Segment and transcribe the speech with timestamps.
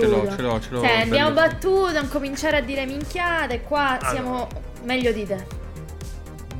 [0.00, 0.80] ce l'ho, ce l'ho, ce l'ho.
[0.80, 1.46] Cioè, abbiamo bello.
[1.48, 4.08] battuto, non cominciare a dire minchiate, qua Allora.
[4.10, 4.48] siamo
[4.84, 5.46] meglio di te.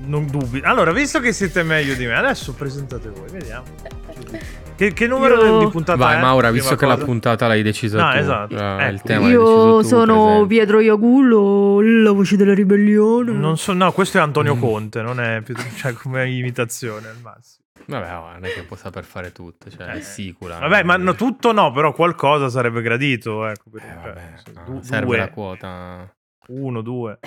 [0.04, 0.60] Non dubbi.
[0.64, 3.64] Allora, visto che siete meglio di me, adesso presentate voi, vediamo.
[4.74, 6.20] Che, che numero Io- di puntata Vai, è?
[6.20, 7.04] Maura, visto che la cosa.
[7.04, 8.18] puntata l'hai decisa No, tu.
[8.18, 8.54] esatto.
[8.56, 9.06] eh, il Ecco.
[9.06, 10.04] tema l'hai deciso
[10.40, 10.46] tu.
[10.48, 13.30] Pietro Iacullo, la voce della ribellione.
[13.30, 14.60] Non so, no, questo è Antonio Mm.
[14.60, 17.60] Conte, non è più cioè, come imitazione al massimo.
[17.86, 19.92] Vabbè, non è che può saper fare tutto, cioè Eh.
[19.98, 20.59] è sicura.
[20.59, 23.46] Vabbè, ma no, tutto no, però qualcosa sarebbe gradito.
[23.46, 24.23] Ecco, Eh, vabbè,
[24.54, 26.14] no, du- serve due, la quota.
[26.48, 27.18] uno, due.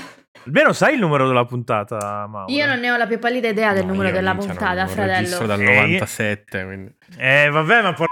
[0.45, 2.51] Almeno sai il numero della puntata, Mauro?
[2.51, 4.85] Io non ne ho la più pallida idea del No, numero io della minchia, puntata,
[4.87, 5.45] fratello.
[5.47, 6.95] dal Eh, 97, quindi...
[7.17, 8.07] Eh, vabbè, ma por-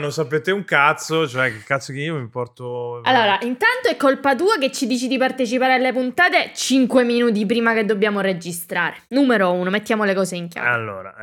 [0.00, 3.00] non sapete un cazzo, cioè che cazzo che io mi porto...
[3.02, 7.72] Allora, intanto è colpa tua che ci dici di partecipare alle puntate 5 minuti prima
[7.72, 8.96] che dobbiamo registrare.
[9.08, 10.70] Numero uno, mettiamo le cose in chiaro.
[10.70, 11.14] Allora,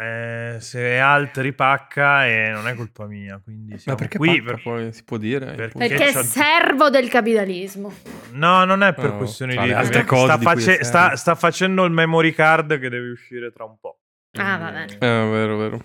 [0.56, 4.53] eh, se Alt ripacca e non è colpa mia, quindi Ma siamo perché qui pacca,
[4.53, 5.45] per- poi si può dire?
[5.53, 7.94] perché- Perché che è c'ho- servo del capitalismo.
[8.31, 9.72] No, non è per No, questioni di...
[9.72, 13.52] altre sta, cose di cui face- sta- sta facendo il memory card che deve uscire
[13.52, 14.00] tra un po'.
[14.40, 14.94] Ah, va bene.
[14.94, 14.97] Eh,
[15.30, 15.81] vero, vero.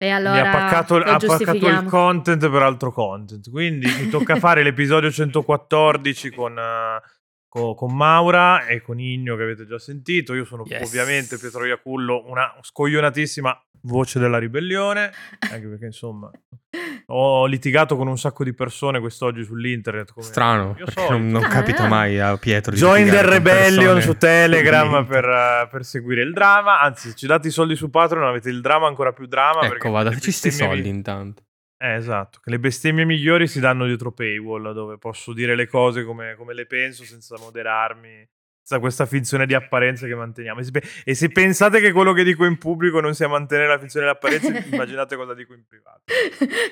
[0.00, 3.50] E allora mi ha paccato, ha paccato il content per altro content.
[3.50, 7.00] Quindi mi tocca fare l'episodio 114 con, eh,
[7.48, 10.34] co- con Maura e con Igno che avete già sentito.
[10.34, 10.88] Io sono Yes.
[10.88, 15.10] ovviamente Pietro Iacullo, una scoglionatissima voce della ribellione.
[15.50, 16.30] Anche perché insomma
[17.10, 20.12] ho litigato con un sacco di persone quest'oggi sull'internet.
[20.12, 21.88] come- Strano, perché so, non, non Ah, capita eh.
[21.88, 26.32] mai a Pietro di Join the Rebellion persone su Telegram per, eh, per seguire il
[26.32, 26.80] drama.
[26.80, 29.60] Anzi, se ci date i soldi su Patreon avete il drama ancora più drama.
[29.60, 31.42] perché Ecco, le dateci sti bestemmie soldi mi- intanto.
[31.80, 36.04] Eh, esatto, che le bestemmie migliori si danno dietro paywall, dove posso dire le cose
[36.04, 38.28] come, come le penso senza moderarmi,
[38.78, 40.60] questa finzione di apparenza che manteniamo.
[40.60, 43.68] E se, pe- e se pensate che quello che dico in pubblico non sia mantenere
[43.68, 46.02] la finzione di apparenza, immaginate cosa dico in privato.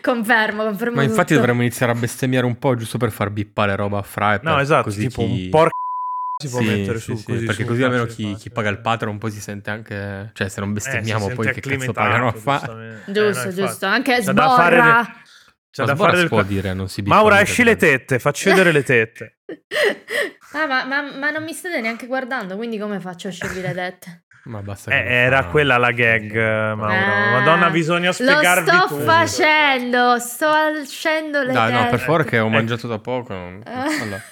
[0.03, 1.39] confermo, confermo Ma infatti tutto.
[1.39, 4.59] dovremmo iniziare a bestemmiare un po' giusto per far bippare roba a Fra e No,
[4.61, 5.45] esatto, così tipo chi...
[5.45, 5.75] un porco
[6.43, 8.69] si può Sì, mettere sì, su sì, così perché su così almeno chi, chi paga
[8.69, 8.81] il eh.
[8.81, 11.93] Patreon un po' si sente anche cioè se non Eh, bestemmiamo si poi che cazzo
[11.93, 13.03] pagano a fare.
[13.07, 13.55] Giusto, Eh, no, infatti.
[13.55, 13.87] giusto.
[13.87, 15.17] Anche C'è da fare sborra.
[15.77, 18.73] C'è Ma da fare del può dire non si Maura, esci le tette, facci vedere
[18.73, 19.39] le tette.
[20.53, 23.75] Ah, ma, ma- ma non mi state neanche guardando, quindi come faccio a scegliere le
[23.75, 24.25] tette?
[24.49, 25.49] ma basta che Eh, lo era fa.
[25.49, 26.95] quella la gag, eh, Mauro.
[26.95, 29.01] Ah, Madonna, bisogna Lo spiegarvi sto tutto.
[29.03, 32.03] facendo, sto alcendo le dai no per tette.
[32.05, 32.51] favore che ho Eh.
[32.51, 34.01] mangiato da poco non- Eh.
[34.01, 34.23] allora.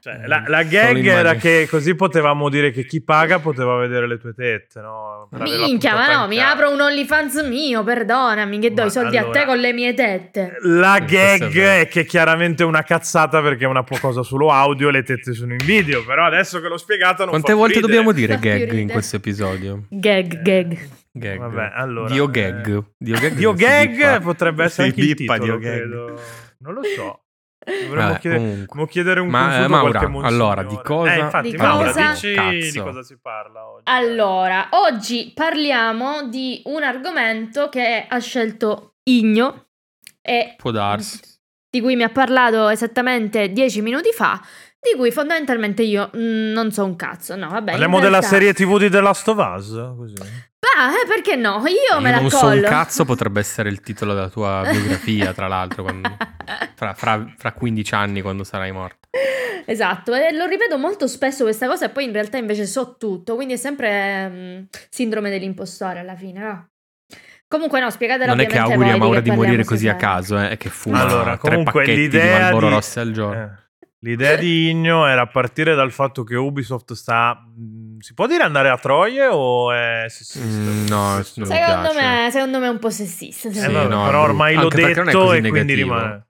[0.00, 4.06] Cioè, la, la Solo gag era che così potevamo dire che chi paga poteva vedere
[4.06, 5.28] le tue tette, no?
[5.32, 9.16] La Minchia, ma no, mi apro un OnlyFans mio, perdonami, che do Ma i soldi
[9.16, 10.56] a allora- te con le mie tette.
[10.62, 14.50] La Eh, è gag è che chiaramente è una cazzata perché è una cosa solo
[14.50, 17.92] audio, le tette sono in video, però adesso che l'ho spiegato non quante volte ridere.
[17.92, 20.88] dobbiamo dire gag in questo episodio Gag, gag.
[21.10, 25.42] gag Vabbè, allora, Dio eh, gag Dio gag, Dio gag potrebbe essere anche il titolo,
[25.42, 26.14] Dio gag.
[26.58, 27.20] Non lo so.
[27.66, 30.34] Dovremmo Vabbè, chiedere, chiedere un Ma, eh, a Maura, qualche monsignore.
[30.34, 32.10] allora, di cosa- Eh, infatti, Di Maura, cosa?
[32.12, 33.82] dici di cosa si parla oggi.
[33.86, 39.66] Allora, oggi parliamo di un argomento che ha scelto Igno
[40.22, 41.20] e può darsi
[41.68, 44.40] di cui mi ha parlato esattamente dieci minuti fa,
[44.92, 47.36] di cui fondamentalmente io mm, non so un cazzo.
[47.36, 47.70] No, vabbè.
[47.72, 49.94] Parliamo della serie TV di The Last of Us?
[49.96, 50.14] Così.
[50.78, 51.62] Ah, eh, perché no?
[51.66, 52.54] Io, me la non so collo.
[52.56, 56.16] un cazzo potrebbe essere il titolo della tua biografia tra l'altro quando-
[56.74, 59.08] fra, fra- fra 15 anni quando sarai morto
[59.64, 63.34] Esatto, e lo ripeto molto spesso questa cosa e poi in realtà invece so tutto,
[63.36, 66.68] quindi è sempre mm, sindrome dell'impostore alla fine, no?
[67.48, 70.50] Comunque no, spiegatelo non è che auguri a Maura di morire così a caso eh,
[70.50, 73.64] è che fuma Allora, tre comunque pacchetti di Marlboro di- Rossi al giorno Eh.
[74.00, 77.34] L'idea di Igno era partire dal fatto che Ubisoft sta...
[77.34, 80.46] mh, Si può dire andare a Troie o è sessista?
[80.46, 81.46] Mm, no, Secondo
[81.90, 82.00] piace.
[82.00, 83.48] me, secondo me è un po' sessista.
[83.48, 86.26] Eh, Sì, vabbè, no, però ormai l'ho detto e quindi rimane.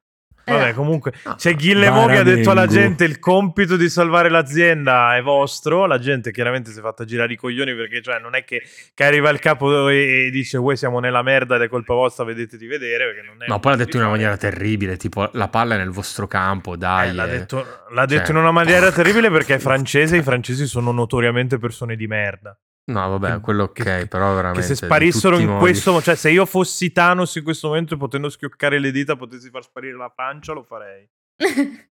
[0.49, 0.73] Vabbè, Eh.
[0.75, 5.23] comunque Ah, c'è Guillemot che ha detto alla gente il compito di salvare l'azienda è
[5.23, 5.87] vostro.
[5.87, 8.63] La gente chiaramente si è fatta girare i coglioni perché cioè, non è che,
[8.95, 12.25] che arriva il capo e, e dice voi siamo nella merda ed è colpa vostra,
[12.25, 13.07] vedete di vedere.
[13.07, 15.75] Perché non è ma poi l'ha detto in una di maniera terribile tipo la palla
[15.75, 17.31] è nel vostro campo dai Eh, l'ha eh.
[17.39, 20.67] detto, l'ha detto Cioè, in una maniera porca terribile perché è francese e i francesi
[20.67, 22.57] sono notoriamente persone di merda.
[22.89, 25.59] No vabbè Che- quello ok che- però veramente Che se sparissero in modi.
[25.61, 29.63] questo cioè se io fossi Thanos in questo momento potendo schioccare le dita potessi far
[29.65, 31.09] sparire la Francia, lo farei.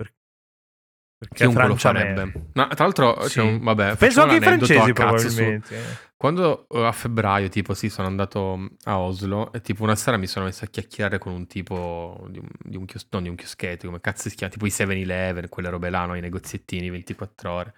[1.19, 2.39] Perché chiunque lo farebbe merda.
[2.53, 3.39] ma tra l'altro Sì.
[3.39, 5.75] un, vabbè Penso anche i un aneddoto francesi su- probabilmente.
[5.77, 6.07] eh.
[6.15, 10.15] Quando eh, a febbraio, tipo, sì, sono andato mm, a Oslo e tipo una sera
[10.17, 13.29] mi sono messo a chiacchierare con un tipo di un, di un chios- non di
[13.29, 16.15] un chioschetto, come cazzo si chiama, tipo i 7-Eleven, quelle robe là, no?
[16.15, 17.73] i negoziettini 24 ore.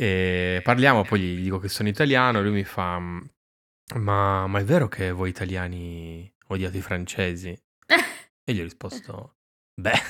[0.00, 3.18] E parliamo, poi gli dico che sono italiano e lui mi fa, "Mm,
[3.96, 7.48] ma, ma è vero che voi italiani odiate i francesi?
[8.44, 9.38] E gli ho risposto,
[9.74, 10.00] beh,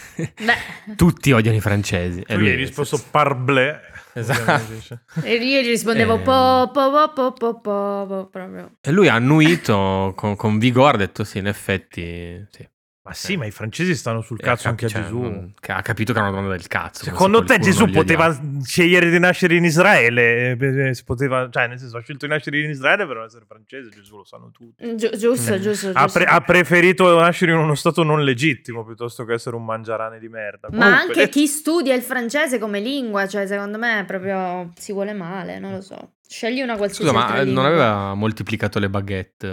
[0.45, 0.95] Beh.
[0.95, 2.23] tutti odiano i francesi.
[2.27, 3.81] E lui hai risposto parblé.
[4.13, 4.95] Esatto.
[5.23, 6.23] E io gli rispondevo Ehm.
[6.23, 8.77] po, po, po, po, po, po, po, proprio.
[8.83, 12.69] E lui ha annuito con, con vigore, ha detto sì, in effetti, sì.
[13.09, 15.19] Ma sì, ma i francesi stanno sul E cazzo ha anche a cioè, Gesù.
[15.21, 17.05] non- che ha capito che era una domanda del cazzo.
[17.05, 20.51] Secondo se te Gesù poteva scegliere di nascere in Israele?
[20.59, 23.45] Eh, Si poteva, cioè, nel senso, ha scelto di nascere in Israele per non essere
[23.47, 24.97] francese, Gesù lo sanno tutti.
[24.97, 25.61] Giu- giusto, Eh.
[25.61, 29.65] giusto, Ha, pre- ha preferito nascere in uno stato non legittimo piuttosto che essere un
[29.65, 30.69] mangiarane di merda.
[30.71, 35.13] Ma Comunque, anche chi studia il francese come lingua, cioè secondo me proprio si vuole
[35.15, 36.13] male, non lo so.
[36.29, 37.67] Scegli una qualsiasi Scusa, ma eh, non lingua.
[37.67, 39.47] aveva moltiplicato le baguette?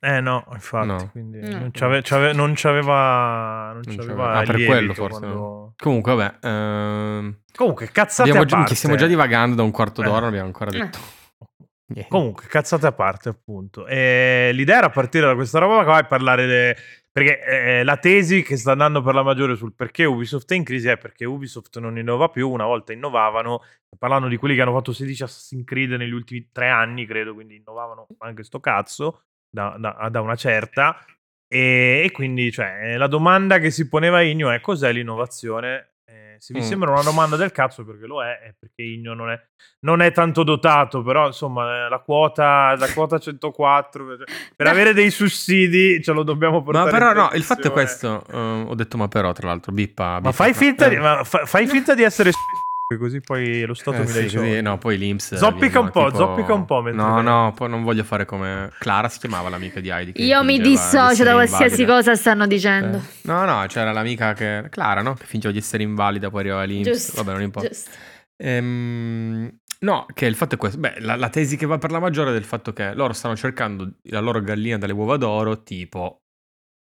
[0.00, 0.16] Eh?
[0.16, 1.08] Eh no, infatti, No.
[1.10, 1.58] quindi No.
[1.58, 6.14] non, c'ave- c'ave- non c'aveva non Non c'aveva c'aveva- ah, per quello forse, quando- Comunque,
[6.14, 6.46] vabbè.
[6.46, 8.74] ehm, Comunque, cazzate abbiamo a parte.
[8.74, 10.04] stiamo già divagando da un quarto Eh.
[10.04, 10.78] d'ora, non abbiamo ancora Eh.
[10.78, 10.98] detto.
[11.88, 12.10] niente.
[12.10, 13.86] Comunque, cazzate a parte, appunto.
[13.86, 16.46] E l'idea era partire da questa roba qua e parlare.
[16.46, 16.76] de-
[17.16, 17.42] Perché
[17.78, 20.88] eh, la tesi che sta andando per la maggiore sul perché Ubisoft è in crisi
[20.88, 22.46] è perché Ubisoft non innova più.
[22.50, 23.62] Una volta innovavano,
[23.98, 27.56] parlando di quelli che hanno fatto 16 Assassin's Creed negli ultimi tre anni, credo, quindi
[27.56, 31.04] innovavano anche sto cazzo da, da- da una certa.
[31.48, 35.92] E, e quindi, cioè, la domanda che si poneva Igno è cos'è l'innovazione?
[36.08, 36.62] Eh, se vi Mm.
[36.62, 39.40] sembra una domanda del cazzo, perché lo è, è perché Igno non è,
[39.80, 44.16] non è tanto dotato, però insomma, eh, la quota, la quota 104 per,
[44.56, 44.68] per Beh.
[44.70, 46.90] avere dei sussidi ce lo dobbiamo portare.
[46.90, 48.24] Ma però no, il fatto è questo.
[48.30, 48.36] eh,
[48.68, 50.04] ho detto ma però, tra l'altro, bippa.
[50.04, 50.32] Ma bippa.
[50.32, 52.30] fai finta, di, Eh, ma fa- fai finta di essere
[52.98, 55.34] così poi lo Stato eh, mi dà sì, così, no, poi l'Inps.
[55.34, 58.70] Zoppica viene, un po', tipo- zoppica un po' No, no, poi non voglio fare come.
[58.78, 60.12] Clara si chiamava l'amica di Heidi.
[60.12, 61.94] che Io mi dissocio da qualsiasi invalida.
[61.94, 62.98] cosa stanno dicendo.
[62.98, 64.66] Eh, No, no, c'era l'amica che.
[64.70, 65.14] Clara, no?
[65.14, 66.88] Che fingeva di essere invalida, poi arrivava l'Inps.
[66.88, 67.12] Giusto.
[67.16, 67.68] Vabbè, non importa.
[67.68, 67.90] giusto.
[68.36, 69.50] Ehm,
[69.80, 70.78] no, che il fatto è questo.
[70.78, 73.34] Beh, la, la tesi che va per la maggiore è del fatto che loro stanno
[73.36, 76.20] cercando la loro gallina dalle uova d'oro, tipo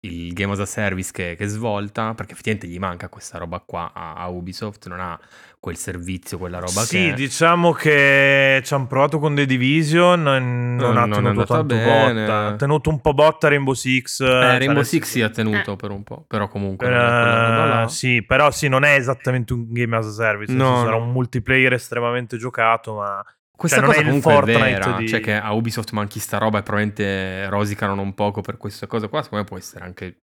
[0.04, 3.92] il game as a service che, che svolta, perché effettivamente gli manca questa roba qua
[3.94, 5.20] a, a Ubisoft, non ha
[5.60, 7.14] quel servizio, quella roba Sì, che...
[7.14, 12.26] diciamo che ci hanno provato con The Division, non, non ha non tenuto tanto bene.
[12.26, 12.48] botta.
[12.48, 14.22] Ha tenuto un po' botta Rainbow Six.
[14.22, 15.76] Eh, Rainbow Six si è tenuto Eh.
[15.76, 16.90] per un po', però comunque...
[16.90, 17.86] Là.
[17.88, 20.52] sì, però sì, non è esattamente un game as a service.
[20.52, 23.24] No, No, sarà un multiplayer estremamente giocato, ma
[23.62, 26.40] Questa Cioè, non cosa è il Fortnite vera, di- cioè che a Ubisoft manchi sta
[26.40, 30.24] roba e probabilmente rosicano non poco per questa cosa qua, secondo me può essere anche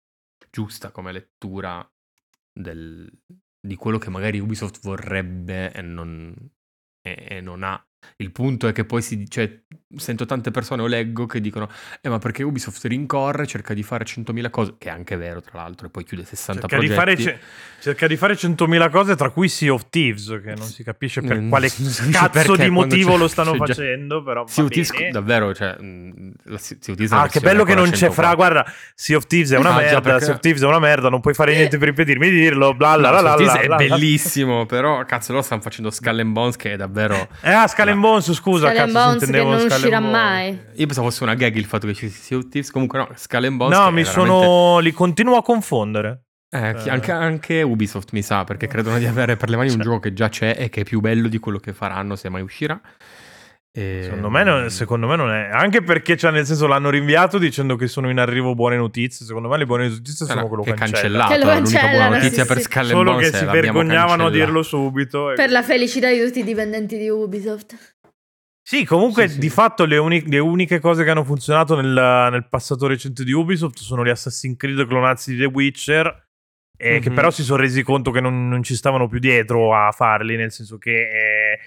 [0.51, 1.87] giusta come lettura
[2.51, 3.11] del-
[3.61, 6.35] di quello che magari Ubisoft vorrebbe e non,
[7.07, 7.79] e- e non ha.
[8.17, 9.65] Il punto è che poi si cioè,
[9.97, 14.05] sento tante persone o leggo che dicono eh ma perché Ubisoft rincorre, cerca di fare
[14.05, 17.23] 100.000 cose, che è anche vero tra l'altro, e poi chiude 60 cerca di, progetti.
[17.23, 17.39] fare, ce-
[17.81, 21.39] cerca di fare 100.000 cose, tra cui Sea of Thieves, che non si capisce per
[21.41, 24.63] Mm, quale non capisce cazzo perché di motivo lo stanno c'è già- facendo, però Sea
[24.63, 25.11] va of Thieves, bene.
[25.13, 28.35] davvero, cioè, mh, la Sea of Thieves Ah, che bello che non c'è fra.
[28.35, 28.35] 104.
[28.37, 30.01] Guarda, Sea of Thieves è una Ah, merda.
[30.01, 31.09] perché- Sea of Thieves è una merda.
[31.09, 32.75] Non puoi fare niente per impedirmi di dirlo.
[32.75, 33.97] Bla bla No, bla Sea of bla, Thieves bla, è bla.
[33.97, 37.29] bellissimo, però cazzo loro stanno facendo Skull and Bones che è davvero...
[37.43, 38.73] Eh, ah, Skull and Bones, scusa.
[38.73, 40.13] Cazzo, intendevo non Skull uscirà Bones.
[40.17, 40.49] mai.
[40.75, 43.09] Io pensavo fosse una gag il fatto che ci sia Sea of Thieves, comunque no,
[43.15, 44.79] Skull and Bones No, mi veramente- sono.
[44.81, 46.23] Li continuo a confondere.
[46.49, 46.91] Eh, Eh.
[46.91, 49.85] anche, anche Ubisoft mi sa, perché credono di avere per le mani un Cioè.
[49.85, 52.43] gioco che già c'è e che è più bello di quello che faranno se mai
[52.43, 52.81] uscirà.
[53.79, 55.51] E- Secondo me, non, secondo me non è.
[55.53, 59.27] Anche perché, cioè, nel senso, l'hanno rinviato dicendo che sono in arrivo buone notizie.
[59.27, 61.27] Secondo me, le buone notizie Eh, sono no, quello che è cancella.
[61.27, 61.33] cancellato.
[61.33, 62.85] Che lo L'unica buona notizia sì, per sì.
[62.87, 65.31] Solo che si vergognavano a dirlo subito.
[65.31, 67.96] e- Per la felicità di tutti i dipendenti di Ubisoft.
[68.69, 69.39] Sì, comunque Sì, sì.
[69.39, 73.31] di fatto le, uni- le uniche cose che hanno funzionato nel, nel passato recente di
[73.31, 76.25] Ubisoft sono gli Assassin's Creed clonazzi di The Witcher,
[76.77, 77.15] eh, che Mhm.
[77.15, 80.51] però si sono resi conto che non, non ci stavano più dietro a farli, nel
[80.51, 81.59] senso che eh,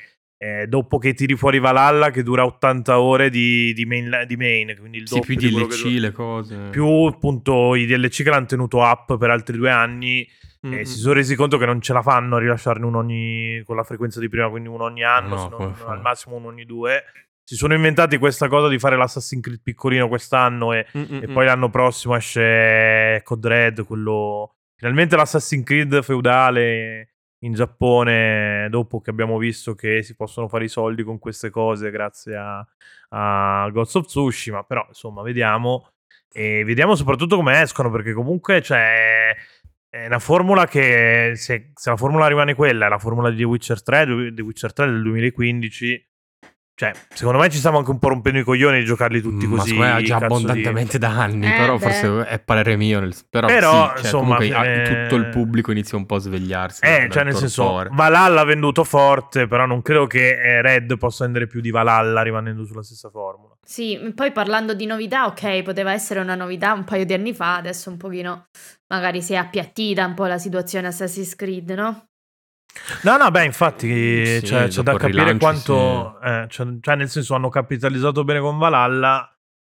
[0.62, 4.76] eh, dopo che tiri fuori Valhalla, che dura 80 ore di, di main, di main,
[4.78, 6.68] quindi il Sì, doppio più DLC, le cose.
[6.70, 10.28] più appunto i DLC che l'hanno tenuto up per altri due anni
[10.68, 10.84] Mm, e mm.
[10.84, 13.84] si sono resi conto che non ce la fanno a rilasciarne uno ogni con la
[13.84, 17.04] frequenza di prima, quindi uno ogni anno, No, non al massimo uno ogni due.
[17.44, 21.70] Si sono inventati questa cosa di fare l'Assassin's Creed piccolino quest'anno e, e poi l'anno
[21.70, 29.74] prossimo esce Code Red, quello finalmente l'Assassin's Creed feudale in Giappone dopo che abbiamo visto
[29.74, 32.68] che si possono fare i soldi con queste cose grazie a,
[33.10, 35.88] a Ghost of Tsushima, però insomma, vediamo
[36.32, 39.19] e vediamo soprattutto come escono perché comunque c'è
[40.04, 43.44] è una formula che se, se la formula rimane quella, è la formula di The
[43.44, 46.08] Witcher 3, The Witcher 3 del 2015
[46.80, 49.58] Cioè, secondo me ci stiamo anche un po' rompendo i coglioni di giocarli tutti Ma
[49.58, 49.70] così.
[49.72, 51.80] secondo me ha già cazzo di- abbondantemente da anni, Eh, però beh.
[51.82, 53.02] forse è parere mio.
[53.02, 56.16] nel- Però, Però, sì, cioè, insomma, comunque, ah, eh, tutto il pubblico inizia un po'
[56.16, 56.86] a svegliarsi.
[56.86, 57.90] Eh, dal cioè nel senso, torpore.
[57.92, 62.22] Valhalla ha venduto forte, però non credo che eh, Red possa vendere più di Valhalla
[62.22, 63.56] rimanendo sulla stessa formula.
[63.62, 67.58] Sì, poi parlando di novità, ok, poteva essere una novità un paio di anni fa,
[67.58, 68.46] adesso un pochino
[68.90, 72.06] magari si è appiattita un po' la situazione Assassin's Creed, no?
[73.04, 76.22] No, no, beh, infatti Sì, cioè, c'è da capire rilancio, quanto...
[76.22, 79.28] eh, cioè, cioè, nel senso, hanno capitalizzato bene con Valhalla,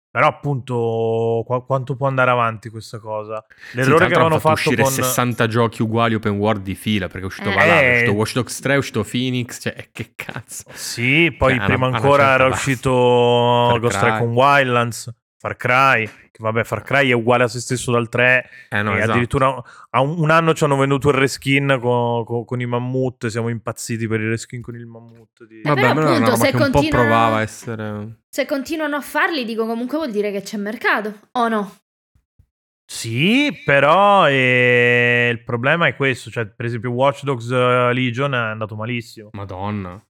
[0.09, 3.45] però appunto qua- quanto può andare avanti questa cosa?
[3.71, 4.93] Sì, L'errore tra che avevano hanno fatto fatto uscire con...
[4.93, 7.55] 60 giochi uguali open world di fila perché è uscito Eh.
[7.55, 7.93] Valhalla, è Eh.
[7.95, 10.65] uscito Watch Dogs 3, è uscito Phoenix, cioè eh, che cazzo.
[10.73, 12.71] Sì, poi Cioè, prima ancora era basta.
[12.71, 14.01] uscito Far Ghost.
[14.03, 15.15] Recon Wildlands,
[15.45, 18.95] Far Cry, che vabbè Far Cry è uguale a se stesso dal 3 Eh no,
[18.95, 19.11] e esatto.
[19.11, 23.27] addirittura a un, un anno ci hanno venduto il reskin con, con- con i mammut,
[23.27, 25.45] siamo impazziti per il reskin con il mammut.
[25.47, 25.59] Di...
[25.59, 28.21] Eh, Vabbè, però appunto, roba se che un po' continua- provava a essere...
[28.31, 31.77] Se continuano a farli, dico comunque vuol dire che c'è mercato, o no?
[32.87, 38.39] Sì, però eh, il problema è questo, cioè per esempio Watch Dogs eh, Legion è
[38.39, 40.03] andato malissimo, Madonna.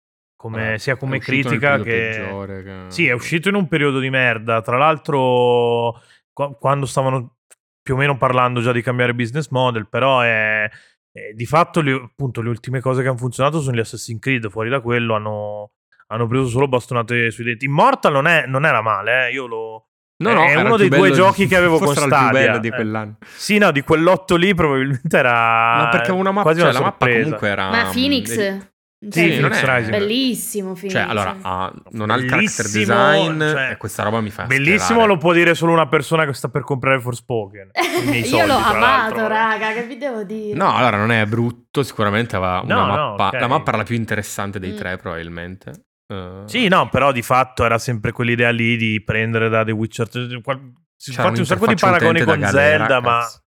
[0.45, 2.17] Come- Vabbè, sia come critica che...
[2.21, 4.61] peggiore che- Sì, è uscito in un periodo di merda.
[4.61, 5.99] Tra l'altro,
[6.35, 7.37] qua- quando stavano
[7.83, 10.65] più o meno parlando già di cambiare business model, però è,
[11.11, 14.51] è- di fatto le, appunto, le ultime cose che hanno funzionato sono gli Assassin's Creed.
[14.51, 15.71] Fuori da quello hanno,
[16.09, 17.65] hanno preso solo bastonate sui denti.
[17.65, 19.89] Immortal non, è- non era male, eh, io lo.
[20.17, 22.31] No, no, è uno dei due bello- giochi che avevo con era il più Stadia.
[22.47, 22.71] bello di Eh.
[22.73, 23.17] quell'anno.
[23.35, 25.33] Sì, no, di quell'otto lì probabilmente era.
[25.79, 27.71] Ma perché una mappa, quasi cioè, una la mappa comunque era...
[27.71, 28.73] Ma Phoenix...
[29.07, 29.91] eh, Sì, Cioè, Phoenix non è- Rising.
[29.99, 30.93] Bellissimo Phoenix.
[30.93, 34.83] Cioè, allora, ha- non ha il character design cioè, e questa roba mi fa Bellissimo
[34.83, 35.07] schierare.
[35.09, 37.71] lo può dire solo una persona che sta per comprare Forspoken.
[38.15, 39.29] Io soldi, l'ho amato, l'altro.
[39.29, 40.57] raga, che vi devo dire?
[40.57, 43.27] No, allora non è brutto, sicuramente aveva una No, no, mappa...
[43.29, 43.41] ok.
[43.41, 44.77] La mappa era la più interessante dei Mm.
[44.77, 45.73] tre, probabilmente.
[46.07, 50.09] Eh, Sì, no, però di fatto era sempre quell'idea lì di prendere da The Witcher.
[50.43, 53.41] Qual- Si fatti un sacco di paragoni con galera, Zelda, ma cazzo.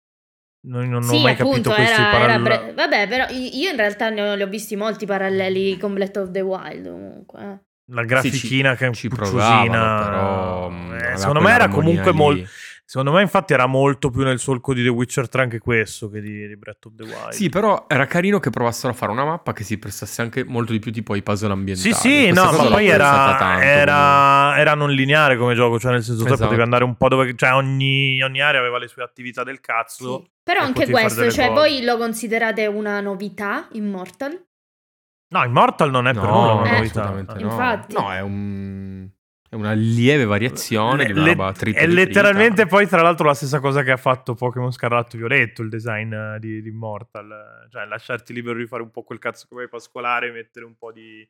[0.68, 2.44] Non, non ho Sì, mai capito appunto, questi era, era paralleli.
[2.44, 6.18] bre- Vabbè, però io in realtà ne ho, li ho visti molti paralleli con Breath
[6.18, 7.40] of the Wild comunque.
[7.42, 7.66] eh.
[7.90, 10.70] La grafichina che è un ci provavano, però...
[10.70, 12.50] mm, Eh, secondo me era comunque molto.
[12.90, 16.22] Secondo me, infatti, era molto più nel solco di The Witcher 3 anche questo che
[16.22, 17.32] di, di Breath of the Wild.
[17.32, 20.72] Sì, però era carino che provassero a fare una mappa che si prestasse anche molto
[20.72, 21.94] di più tipo ai puzzle ambientali.
[21.94, 25.92] Sì, sì, Questa no, ma poi era, tanto, era, era non lineare come gioco, cioè
[25.92, 26.44] nel senso Esatto.
[26.44, 27.36] potevi andare un po' dove...
[27.36, 30.22] Cioè ogni, ogni area aveva le sue attività del cazzo.
[30.22, 30.30] Sì.
[30.44, 31.60] Però anche questo, cioè cose.
[31.60, 34.46] voi lo considerate una novità, Immortal?
[35.30, 37.02] No, Immortal non è per No, nulla una Eh, novità.
[37.04, 37.44] assolutamente Eh.
[37.44, 37.50] no.
[37.52, 37.94] Infatti.
[37.96, 39.10] No, è un...
[39.50, 43.34] È una lieve variazione di una Le- roba tripla È letteralmente poi, tra l'altro, la
[43.34, 47.68] stessa cosa che ha fatto Pokémon Scarlatto Violetto, il design eh, di, di Immortal.
[47.70, 50.92] Cioè, lasciarti libero di fare un po' quel cazzo che vuoi pascolare, mettere un po'
[50.92, 51.26] di,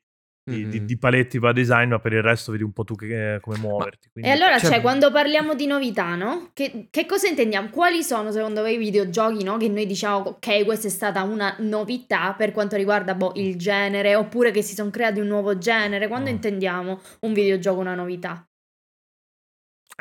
[0.49, 0.69] di, Mhm.
[0.69, 3.57] di- di paletti per design, ma per il resto vedi un po' tu che, come
[3.57, 4.07] muoverti.
[4.11, 6.51] Quindi- E allora, cioè- cioè, quando parliamo di novità, no?
[6.53, 7.69] Che, che cosa intendiamo?
[7.69, 9.57] Quali sono, secondo voi, i videogiochi, no?
[9.57, 14.15] Che noi diciamo, ok, questa è stata una novità per quanto riguarda boh, il genere,
[14.15, 16.07] oppure che si sono creati un nuovo genere.
[16.07, 16.33] Quando Mm.
[16.33, 18.47] intendiamo un videogioco una novità?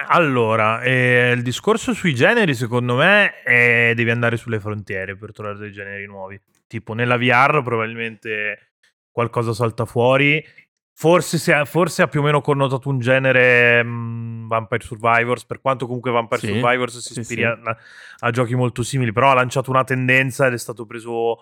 [0.08, 5.56] Allora, eh, il discorso sui generi, secondo me, è devi andare sulle frontiere per trovare
[5.58, 6.38] dei generi nuovi.
[6.66, 8.72] Tipo, nella VR probabilmente
[9.16, 10.44] qualcosa salta fuori.
[10.92, 15.62] Forse, se ha, forse ha più o meno connotato un genere mh, Vampire Survivors, per
[15.62, 17.46] quanto comunque Vampire Sì, Survivors si sì, ispiri sì.
[17.46, 17.76] A,
[18.18, 21.38] a giochi molto simili, però ha lanciato una tendenza ed è stato preso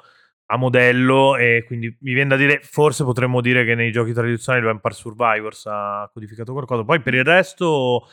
[0.46, 4.64] a modello e quindi mi viene da dire, forse potremmo dire che nei giochi tradizionali
[4.64, 6.84] Vampire Survivors ha codificato qualcosa.
[6.84, 8.06] Poi per il resto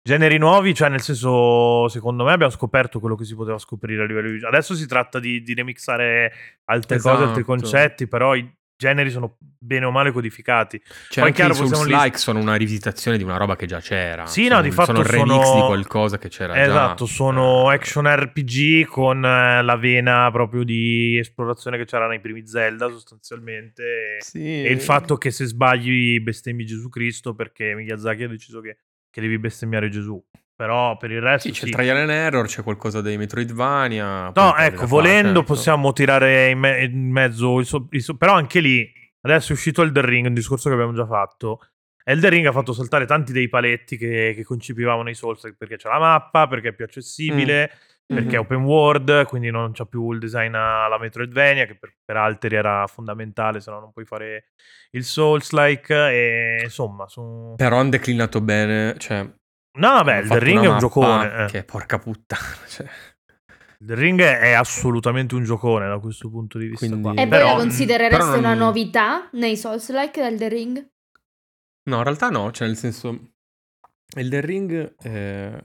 [0.00, 4.06] generi nuovi, cioè nel senso, secondo me abbiamo scoperto quello che si poteva scoprire a
[4.06, 4.44] livello di...
[4.44, 6.32] Adesso si tratta di, di remixare
[6.66, 7.44] altre cose, altri Esatto.
[7.44, 10.80] concetti, però i generi sono bene o male codificati.
[10.80, 14.24] Cioè, Poi anche chiaro, possiamo like sono una rivisitazione di una roba che già c'era.
[14.26, 16.62] Sì, sono, no, di fatto sono remix sono- di qualcosa che c'era già.
[16.62, 22.20] Esatto, sono Eh, action RPG con eh, la vena proprio di esplorazione che c'era nei
[22.20, 24.18] primi Zelda sostanzialmente.
[24.20, 24.64] Sì.
[24.64, 28.78] E il fatto che se sbagli bestemmi Gesù Cristo perché Miyazaki ha deciso che,
[29.10, 30.22] che devi bestemmiare Gesù.
[30.58, 31.70] Però per il resto Sì, c'è sì.
[31.70, 34.32] trial and error, c'è qualcosa dei Metroidvania.
[34.34, 35.42] No, ecco, volendo certo.
[35.44, 39.54] possiamo tirare in, me- in mezzo il so- il so- però anche lì adesso è
[39.54, 41.60] uscito Elden Ring, un discorso che abbiamo già fatto.
[42.02, 45.88] Elden Ring ha fatto saltare tanti dei paletti che, che concepivamo nei Souls perché c'è
[45.88, 47.70] la mappa, perché è più accessibile,
[48.04, 48.40] perché è Mhm.
[48.40, 52.84] open world, quindi non c'ha più il design alla Metroidvania che per, per altri era
[52.88, 54.46] fondamentale, se no non puoi fare
[54.90, 57.54] il Souls-like e insomma, su...
[57.56, 59.24] Però hanno declinato bene, cioè...
[59.78, 61.44] No, vabbè, fatto Ring è un giocone.
[61.44, 61.46] eh.
[61.46, 62.86] Che porca puttana, cioè...
[63.80, 66.86] The Ring è assolutamente un giocone da questo punto di vista.
[66.86, 67.22] Quindi- qua.
[67.22, 70.88] E Però, voi la mh, considerereste però non- una novità nei Souls-like del The Ring?
[71.88, 73.30] No, in realtà no, cioè nel senso...
[74.16, 74.94] Elden Ring...
[75.02, 75.64] Eh...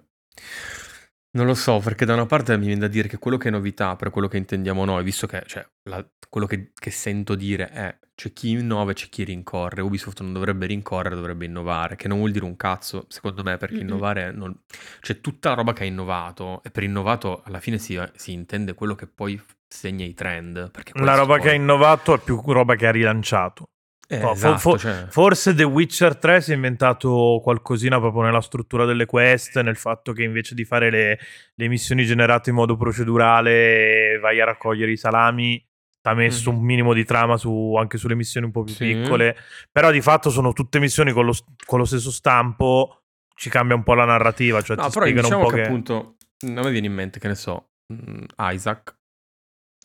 [1.35, 3.51] Non lo so, perché da una parte mi viene da dire che quello che è
[3.51, 7.69] novità, per quello che intendiamo noi, visto che cioè, la- quello che, che sento dire
[7.69, 9.81] è c'è chi innova e c'è chi rincorre.
[9.81, 13.77] Ubisoft non dovrebbe rincorrere, dovrebbe innovare, che non vuol dire un cazzo, secondo me, perché
[13.77, 13.83] Mm-mm.
[13.83, 14.55] innovare non...
[14.99, 18.75] C'è tutta la roba che ha innovato e per innovato alla fine si, si intende
[18.75, 20.69] quello che poi segna i trend.
[20.93, 23.69] La roba che ha poi- innovato è più roba che ha rilanciato.
[24.07, 28.41] Eh, No, esatto, fo- cioè- Forse The Witcher 3 si è inventato qualcosina proprio nella
[28.41, 31.19] struttura delle quest, nel fatto che invece di fare le,
[31.55, 36.57] le missioni generate in modo procedurale vai a raccogliere i salami, ti ha messo Mhm.
[36.57, 38.85] un minimo di trama su- anche sulle missioni un po' più Sì.
[38.93, 39.37] piccole,
[39.71, 41.33] però di fatto sono tutte missioni con lo,
[41.65, 43.03] con lo stesso stampo,
[43.35, 45.61] ci cambia un po' la narrativa, cioè No, ti però spiegano diciamo un po' che,
[45.61, 45.67] che...
[45.67, 48.95] appunto a me viene in mente, che ne so, mm, Isaac,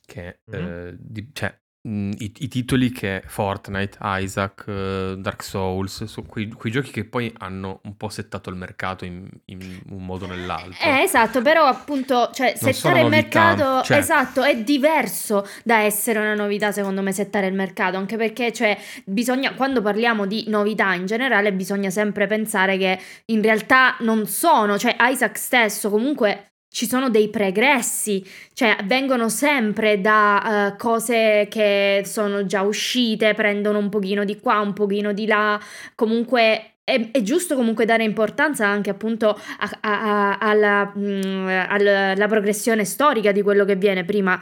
[0.04, 0.54] che Mhm.
[0.54, 1.56] eh, di- cioè
[1.88, 7.04] mm, i, i titoli che Fortnite, Isaac, eh, Dark Souls, su quei, quei giochi che
[7.04, 10.87] poi hanno un po' settato il mercato in, in un modo o nell'altro.
[10.87, 16.18] Eh, esatto, però appunto, cioè, Non settare il mercato, cioè- esatto, è diverso da essere
[16.18, 20.95] una novità, secondo me, settare il mercato, anche perché, cioè, bisogna, quando parliamo di novità
[20.95, 26.87] in generale, bisogna sempre pensare che in realtà non sono, cioè, Isaac stesso comunque ci
[26.87, 33.88] sono dei pregressi, cioè vengono sempre da eh, cose che sono già uscite, prendono un
[33.88, 35.58] pochino di qua, un pochino di là,
[35.94, 42.10] comunque è, è giusto comunque dare importanza anche appunto a- a- a- alla, mm, alla-
[42.12, 44.40] alla progressione storica di quello che viene prima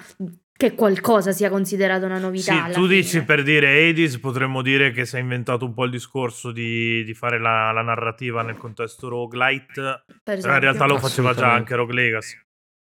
[0.57, 2.67] che qualcosa sia considerato una novità.
[2.67, 2.95] Sì, tu fine.
[2.95, 7.05] dici per dire Hades potremmo dire che si è inventato un po' il discorso di,
[7.05, 10.61] di fare la, la narrativa nel contesto roguelite, Per però in esempio.
[10.61, 12.39] realtà lo faceva già anche Rogue Legacy.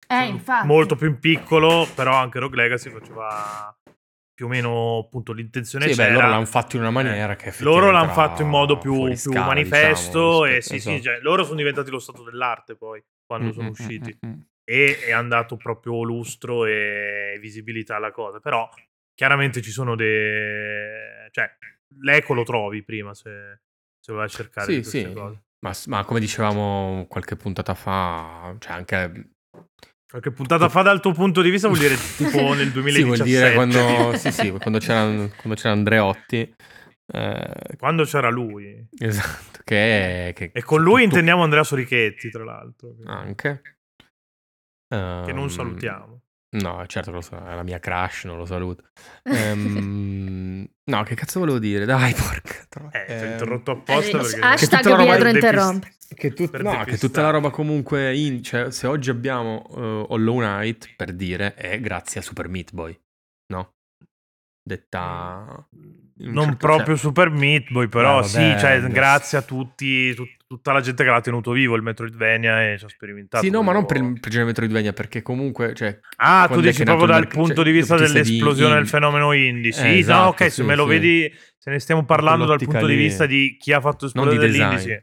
[0.08, 0.66] Eh, infatti.
[0.66, 3.74] Molto più in piccolo, però anche Rogue Legacy faceva
[4.34, 6.14] più o meno appunto l'intenzione Sì, beh, c'era.
[6.14, 9.46] loro l'hanno fatto in una maniera Eh, che loro l'hanno fatto in modo più, scala,
[9.48, 11.04] manifesto diciamo, e rispetto- sì, sì, esatto.
[11.04, 14.34] cioè, loro sono diventati lo stato dell'arte poi quando Mm, sono mm, usciti mm, mm,
[14.34, 14.40] mm.
[14.70, 18.40] E è andato proprio lustro e visibilità alla cosa.
[18.40, 18.70] Però
[19.16, 21.28] chiaramente ci sono dei...
[21.32, 21.50] cioè,
[22.02, 23.62] l'eco lo trovi prima se,
[24.00, 25.12] se vai a cercare Sì, sì.
[25.14, 25.42] cose.
[25.66, 29.32] Ma, ma come dicevamo qualche puntata fa, cioè anche
[30.10, 32.82] Qualche puntata fa dal tuo punto di vista vuol dire tipo nel 2017.
[32.94, 35.04] Sì, vuol dire quando, sì, sì, quando, c'era,
[35.36, 36.56] quando c'era Andreotti.
[37.14, 38.88] eh, Quando c'era lui.
[39.00, 42.96] esatto, che, che E con lui tutto- intendiamo Andrea Sorichetti, tra l'altro.
[43.06, 43.62] Anche.
[44.90, 46.22] Che non Ehm, salutiamo.
[46.52, 48.84] No, certo che lo so, è la mia crush, non lo saluto.
[49.24, 51.86] Ehm, no, che cazzo volevo dire?
[51.86, 53.04] Dai, porca troia.
[53.04, 54.40] Eh, ti ho Ehm, interrotto apposta Eh, perché...
[54.42, 55.94] hashtag tutta la roba Pietro interrompe.
[56.16, 56.98] Che, tut- no, che depistare.
[56.98, 61.80] tutta la roba comunque in, cioè, se oggi abbiamo eh, Hollow Knight per dire è
[61.80, 63.00] grazie a Super Meat Boy,
[63.54, 63.76] no?
[64.64, 67.08] Detta un non certo proprio senso.
[67.10, 70.82] Super Meat Boy, però Eh, sì, vabbè, cioè, adesso- grazie a tutti, tut- tutta la
[70.82, 73.44] gente che l'ha tenuto vivo il Metroidvania e ci ha sperimentato.
[73.46, 77.06] Sì, no, ma non per il genere Metroidvania, perché comunque, cioè, Ah, tu dici proprio
[77.06, 79.72] dal merc- punto cioè, di vista dell'esplosione del fenomeno indie.
[79.72, 80.90] Sì, Eh, no, esatto, ok, se sì, me lo sì.
[80.90, 85.00] vedi, se ne stiamo parlando dal punto di vista di chi ha fatto esplodere sì.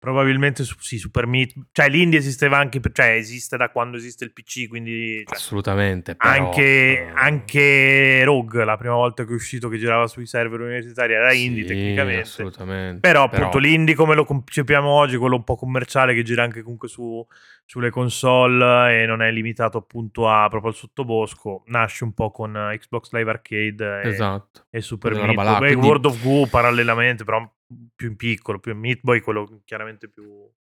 [0.00, 1.52] Probabilmente su- sì, Super Meat.
[1.72, 5.22] Cioè, l'indie esisteva anche, cioè, esiste da quando esiste il PC, quindi...
[5.26, 6.16] cioè, assolutamente.
[6.16, 10.58] Però, anche, eh, anche Rogue, la prima volta che è uscito che girava sui server
[10.60, 12.22] universitari, era indie sì, tecnicamente.
[12.22, 13.00] Assolutamente.
[13.00, 16.88] Però appunto l'indie come lo concepiamo oggi, quello un po' commerciale che gira anche comunque
[16.88, 17.22] su,
[17.66, 22.52] sulle console e non è limitato appunto a proprio al sottobosco, nasce un po' con
[22.54, 24.64] Xbox Live Arcade e, Esatto.
[24.70, 27.46] e Super Meat là, quindi- World of Goo parallelamente, però
[27.94, 30.24] più in piccolo, più in Meat Boy, quello chiaramente più,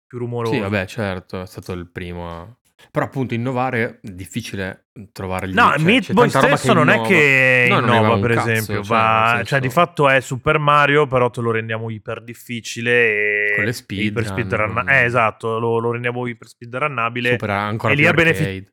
[0.05, 0.53] più rumoroso.
[0.53, 2.57] Sì, vabbè, certo, è stato il primo a...
[2.91, 7.07] Però appunto innovare è difficile trovare il No, cioè, Meat Boy stesso non è innova.
[7.07, 10.19] che No, non innova, un per cazzo, esempio, cioè, va- cioè, senso- di fatto è
[10.19, 14.89] Super Mario, però te lo rendiamo iper difficile e Con le e iper speedrun- con-
[14.89, 17.29] Eh, esatto, lo, lo rendiamo iper speedrunnabile.
[17.31, 18.72] Supera ancora e lì ha benefi- arcade.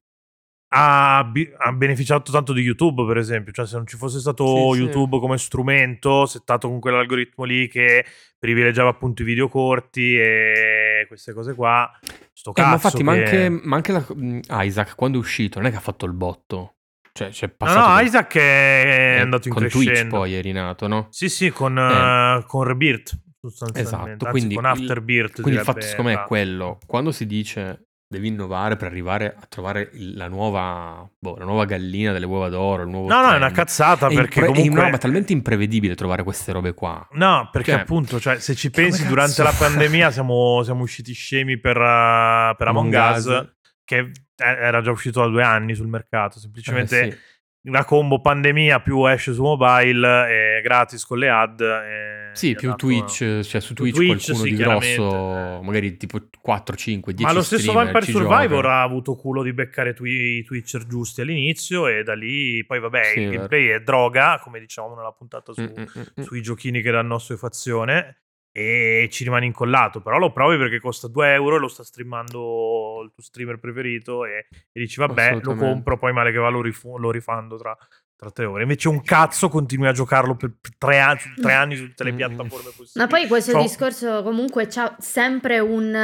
[0.73, 3.53] Ha, bi- ha beneficiato tanto di YouTube, per esempio.
[3.53, 4.85] Cioè, se non ci fosse stato Sì, sì.
[4.85, 8.05] YouTube come strumento, settato con quell'algoritmo lì che
[8.39, 11.91] privilegiava appunto i video corti e queste cose qua,
[12.33, 15.59] sto Eh, cazzo ma infatti, ma che- anche, ma anche la- Isaac, quando è uscito,
[15.59, 16.75] non è che ha fatto il botto.
[17.13, 17.89] Cioè, c'è No, passato...
[17.89, 19.93] no, del- Isaac è eh, andato in con crescendo.
[19.95, 21.09] Twitch poi è rinato, no?
[21.11, 22.39] Sì, sì, con, Eh.
[22.39, 23.97] eh, con Rebirth, sostanzialmente.
[23.97, 25.41] Esatto, Anzi, quindi con Afterbirth.
[25.43, 26.79] Quindi il fatto, secondo me, è quello.
[26.87, 32.11] Quando si dice devi innovare per arrivare a trovare la nuova, boh, la nuova gallina
[32.11, 33.55] delle uova d'oro, il nuovo No, no, è una trend.
[33.55, 34.73] cazzata È perché impre- è comunque...
[34.73, 37.07] una roba talmente imprevedibile trovare queste robe qua.
[37.13, 41.61] No, perché Cioè, appunto, cioè, se ci pensi, durante la pandemia siamo, siamo usciti scemi
[41.61, 43.55] per, uh, per Among Among Us, Us.
[43.85, 46.41] che era già uscito da due anni sul mercato.
[46.41, 47.19] Semplicemente Eh, sì.
[47.65, 51.61] La combo pandemia più esce su mobile è gratis con le ad.
[51.61, 55.61] e Sì, più dato- Twitch, cioè su Twitch, Twitch, qualcuno sì, di grosso, eh.
[55.63, 58.69] magari tipo 4, 5, 10 Ma lo stesso Vampire Survivor giocano.
[58.69, 63.03] ha avuto culo di beccare twi- i Twitcher giusti all'inizio e da lì poi vabbè
[63.05, 66.81] Sì, il gameplay è droga, come dicevamo nella puntata su, Mm, mm, mm, sui giochini
[66.81, 68.17] che danno assuefazione
[68.53, 73.03] e ci rimane incollato, però lo provi perché costa 2 euro e lo sta streamando
[73.05, 76.61] il tuo streamer preferito e, e dici vabbè lo compro, poi male che va lo,
[76.61, 77.77] rifu- lo rifando tra,
[78.17, 78.63] tra tre ore.
[78.63, 82.11] Invece un cazzo continui a giocarlo per tre, anni, su tre anni su tutte le
[82.11, 82.17] Mm, mm.
[82.17, 82.91] piattaforme possibili.
[82.95, 85.95] Ma poi questo Cioè, discorso comunque c'ha sempre un...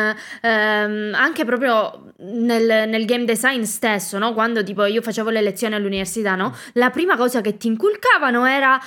[0.40, 4.32] ehm, anche proprio nel, nel game design stesso, no?
[4.32, 6.54] Quando tipo io facevo le lezioni all'università, no?
[6.74, 8.78] La prima cosa che ti inculcavano era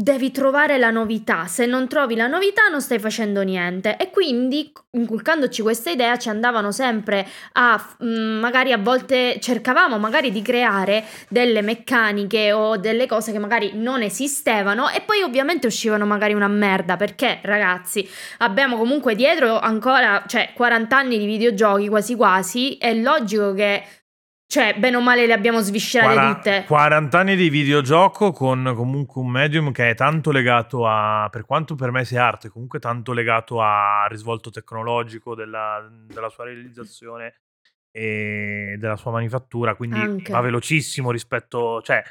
[0.00, 3.96] devi trovare la novità, se non trovi la novità non stai facendo niente.
[3.96, 10.30] E quindi inculcandoci questa idea ci andavano sempre a mm, magari a volte cercavamo magari
[10.30, 16.06] di creare delle meccaniche o delle cose che magari non esistevano e poi ovviamente uscivano
[16.06, 18.08] magari una merda perché ragazzi
[18.38, 23.82] abbiamo comunque dietro ancora cioè 40 anni di videogiochi quasi quasi è logico che
[24.48, 29.20] cioè bene o male le abbiamo sviscerate Quara- tutte 40 anni di videogioco con comunque
[29.20, 33.12] un medium che è tanto legato a, per quanto per me sia arte, comunque tanto
[33.12, 37.42] legato al risvolto tecnologico della, della sua realizzazione
[37.90, 40.32] e della sua manifattura, quindi Anche.
[40.32, 42.02] va velocissimo rispetto, cioè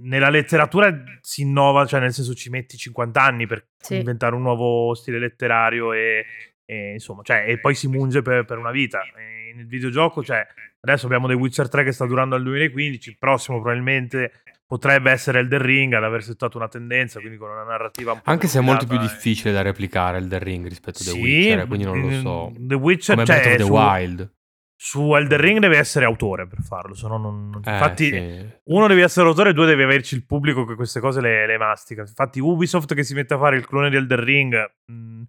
[0.00, 3.96] nella letteratura si innova, cioè nel senso ci metti 50 anni per Sì.
[3.96, 6.24] inventare un nuovo stile letterario e,
[6.64, 9.02] e insomma, cioè, e poi si munge per, per una vita.
[9.02, 10.46] E nel videogioco, cioè,
[10.80, 14.32] adesso abbiamo The Witcher 3 che sta durando dal 2015, il prossimo probabilmente
[14.66, 18.30] potrebbe essere Elden Ring ad aver settato una tendenza, quindi con una narrativa un po'
[18.30, 21.10] Anche se è molto più e- difficile da replicare il The Ring rispetto a The
[21.10, 22.52] Sì, Witcher, eh, quindi non lo mm, so.
[22.58, 24.34] The Witcher, Come cioè, Breath of the su, Wild.
[24.74, 27.60] su Elden Ring deve essere autore per farlo, se no non...
[27.64, 28.08] Eh, infatti...
[28.08, 28.48] sì.
[28.64, 32.00] Uno devi essere autore, due devi averci il pubblico che queste cose le, le mastica.
[32.00, 34.70] Infatti, Ubisoft che si mette a fare il clone di Elden Ring.
[34.86, 35.22] mh,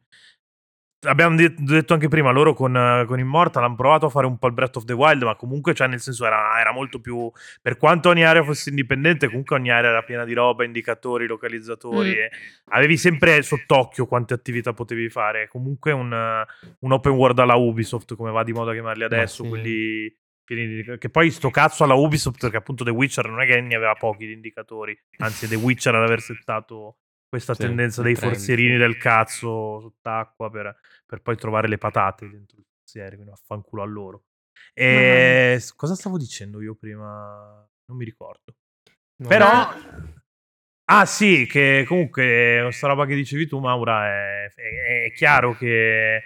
[1.06, 4.48] abbiamo de- detto anche prima, loro con, con Immortal hanno provato a fare un po'
[4.48, 7.32] il Breath of the Wild, ma comunque, cioè, nel senso, era, era molto più.
[7.62, 12.10] Per quanto ogni area fosse indipendente, comunque ogni area era piena di roba, indicatori, localizzatori.
[12.10, 12.13] Mm.
[12.13, 12.30] E
[12.72, 15.48] avevi sempre sott'occhio quante attività potevi fare.
[15.48, 16.12] Comunque, un,
[16.80, 19.50] un open world alla Ubisoft, come va di moda chiamarli adesso, sì.
[19.50, 23.48] quelli pieni di- che poi sto cazzo alla Ubisoft perché appunto The Witcher non è
[23.48, 28.02] che ne aveva pochi di indicatori anzi The Witcher ad aver settato questa Sì, tendenza
[28.02, 28.78] dei trend, forzierini sì.
[28.78, 30.74] del cazzo sott'acqua per,
[31.15, 34.23] per poi trovare le patate dentro il forziere quindi affanculo a loro
[34.73, 38.56] e s- cosa stavo dicendo io prima non mi ricordo
[39.17, 39.69] No, però
[40.88, 46.21] Ah sì, che comunque questa roba che dicevi tu, Maura, è, è- è chiaro che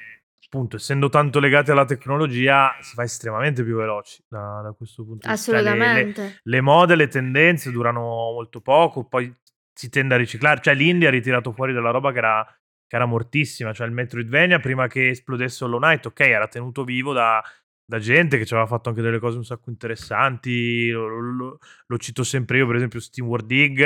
[0.45, 5.27] appunto essendo tanto legati alla tecnologia si fa estremamente più veloci da, da questo punto
[5.27, 5.61] di vista.
[5.61, 9.33] Cioè, le- assolutamente le mode, le tendenze durano molto poco, poi
[9.71, 10.59] si tende a riciclare.
[10.61, 13.71] Cioè, l'India ha ritirato fuori della roba che era, che era mortissima.
[13.71, 17.41] Cioè, il Metroidvania, prima che esplodesse Hollow Knight, ok, era tenuto vivo da,
[17.85, 20.89] da gente che ci aveva fatto anche delle cose un sacco interessanti.
[20.89, 23.77] Lo, lo- lo- cito sempre io, per esempio, Steam World Dig,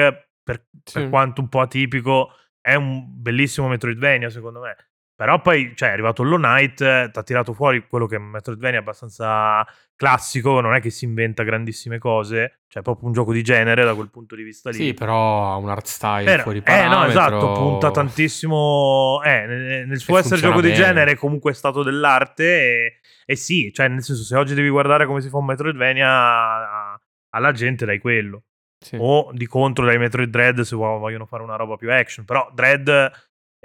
[0.41, 1.09] per, per Sì.
[1.09, 4.75] quanto un po' atipico, è un bellissimo Metroidvania, secondo me.
[5.15, 8.25] Però poi, cioè, è arrivato Hollow Knight, ti ha tirato fuori quello che è un
[8.25, 13.31] Metroidvania abbastanza classico, non è che si inventa grandissime cose, cioè è proprio un gioco
[13.31, 14.75] di genere da quel punto di vista lì.
[14.77, 16.97] Sì, però ha un art style Però- fuori eh, parametro.
[16.99, 20.83] no, esatto, punta tantissimo eh, nel, nel suo essere gioco di bene.
[20.83, 25.05] genere comunque è stato dell'arte e, e sì, cioè nel senso se oggi devi guardare
[25.05, 26.99] come si fa un Metroidvania
[27.29, 28.43] alla gente dai quello
[28.79, 28.97] Sì.
[28.99, 32.49] o di contro dai Metroid Dread se vo- vogliono fare una roba più action, però
[32.53, 33.11] Dread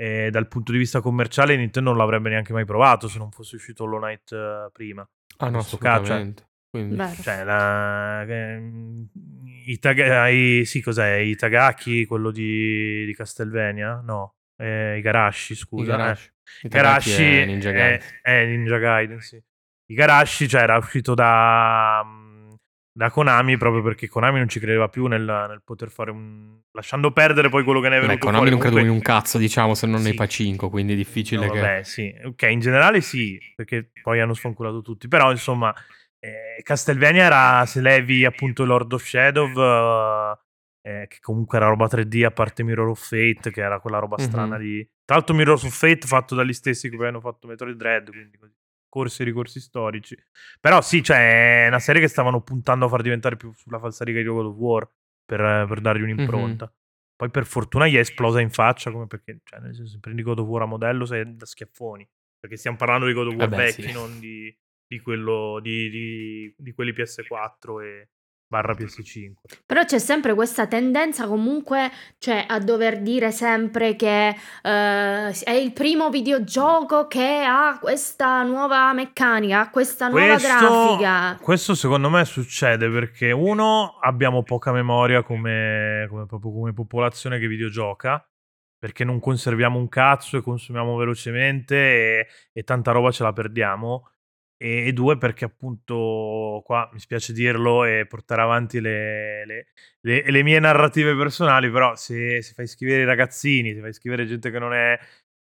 [0.00, 3.56] eh, dal punto di vista commerciale Nintendo non l'avrebbe neanche mai provato se non fosse
[3.56, 5.08] uscito Hollow Knight eh, prima.
[5.38, 6.46] Ah, no, questo caso, assolutamente.
[6.70, 7.22] Quindi, Vero.
[7.22, 9.08] Cioè, la, ehm,
[9.66, 11.14] i, taga- i- sì, cos'è?
[11.16, 14.00] I Tagaki, quello di, di Castlevania?
[14.04, 15.96] No, eh, i Garashi, i scusa.
[15.96, 16.28] Garashi.
[16.28, 16.32] eh.
[16.66, 18.08] I Tagaki Garashi è Ninja è- Gaiden.
[18.22, 19.42] è Ninja Gaiden, sì.
[19.90, 22.27] I Garashi, cioè, era uscito da, mm,
[22.98, 26.58] da Konami proprio perché Konami non ci credeva più nel, nel poter fare un...
[26.72, 28.50] lasciando perdere poi quello che ne Beh, venuto Konami fuori.
[28.50, 30.16] non credo in un cazzo, diciamo, se non nei Sì.
[30.16, 31.60] Pacinco, quindi è difficile No, che...
[31.60, 32.12] vabbè, sì.
[32.24, 35.06] Ok, in generale sì, perché poi hanno sfanculato tutti.
[35.06, 35.72] Però, insomma,
[36.18, 40.38] eh, Castlevania era, se levi appunto Lord of Shadow, eh,
[40.82, 44.16] eh, che comunque era roba 3D, a parte Mirror of Fate, che era quella roba
[44.18, 44.24] Mhm.
[44.24, 44.84] strana di...
[45.04, 48.36] Tra l'altro Mirror of Fate fatto dagli stessi che poi hanno fatto Metroid Dread, quindi
[48.38, 48.54] così.
[48.88, 50.16] Corsi e ricorsi storici.
[50.60, 54.20] Però sì, cioè, è una serie che stavano puntando a far diventare più sulla falsariga
[54.20, 54.90] di God of War,
[55.24, 56.72] per, per dargli un'impronta.
[57.14, 60.22] Poi per fortuna gli è esplosa in faccia, come perché, cioè, nel senso, se prendi
[60.22, 62.08] God of War a modello sei da schiaffoni.
[62.38, 63.92] Perché stiamo parlando di God of War Vabbè, vecchi, sì.
[63.92, 68.08] non di, di quello di, di- di quelli PS4 e,
[68.48, 69.32] barra PS5.
[69.66, 75.72] Però c'è sempre questa tendenza comunque, cioè a dover dire sempre che eh, è il
[75.72, 81.38] primo videogioco che ha questa nuova meccanica, questa nuova Questo, grafica.
[81.40, 87.46] questo secondo me succede perché uno abbiamo poca memoria come, come, proprio come popolazione che
[87.46, 88.26] videogioca
[88.78, 94.08] perché non conserviamo un cazzo e consumiamo velocemente e, e tanta roba ce la perdiamo
[94.58, 99.66] e, due perché appunto qua mi spiace dirlo e portare avanti le, le,
[100.00, 104.26] le, le mie narrative personali però se, se, fai scrivere i ragazzini se fai scrivere
[104.26, 104.98] gente che non è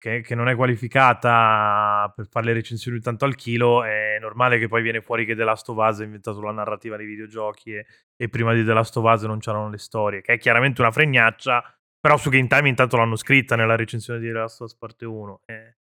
[0.02, 4.66] che, che, non è qualificata per fare le recensioni tanto al chilo, è normale che
[4.66, 7.86] poi viene fuori che The Last of Us ha inventato la narrativa dei videogiochi e,
[8.16, 10.90] e prima di The Last of Us non c'erano le storie, che è chiaramente una
[10.90, 11.62] fregnaccia,
[12.00, 15.04] però su Game Time intanto l'hanno scritta nella recensione di The Last of Us parte
[15.04, 15.42] 1.
[15.46, 15.76] Eh,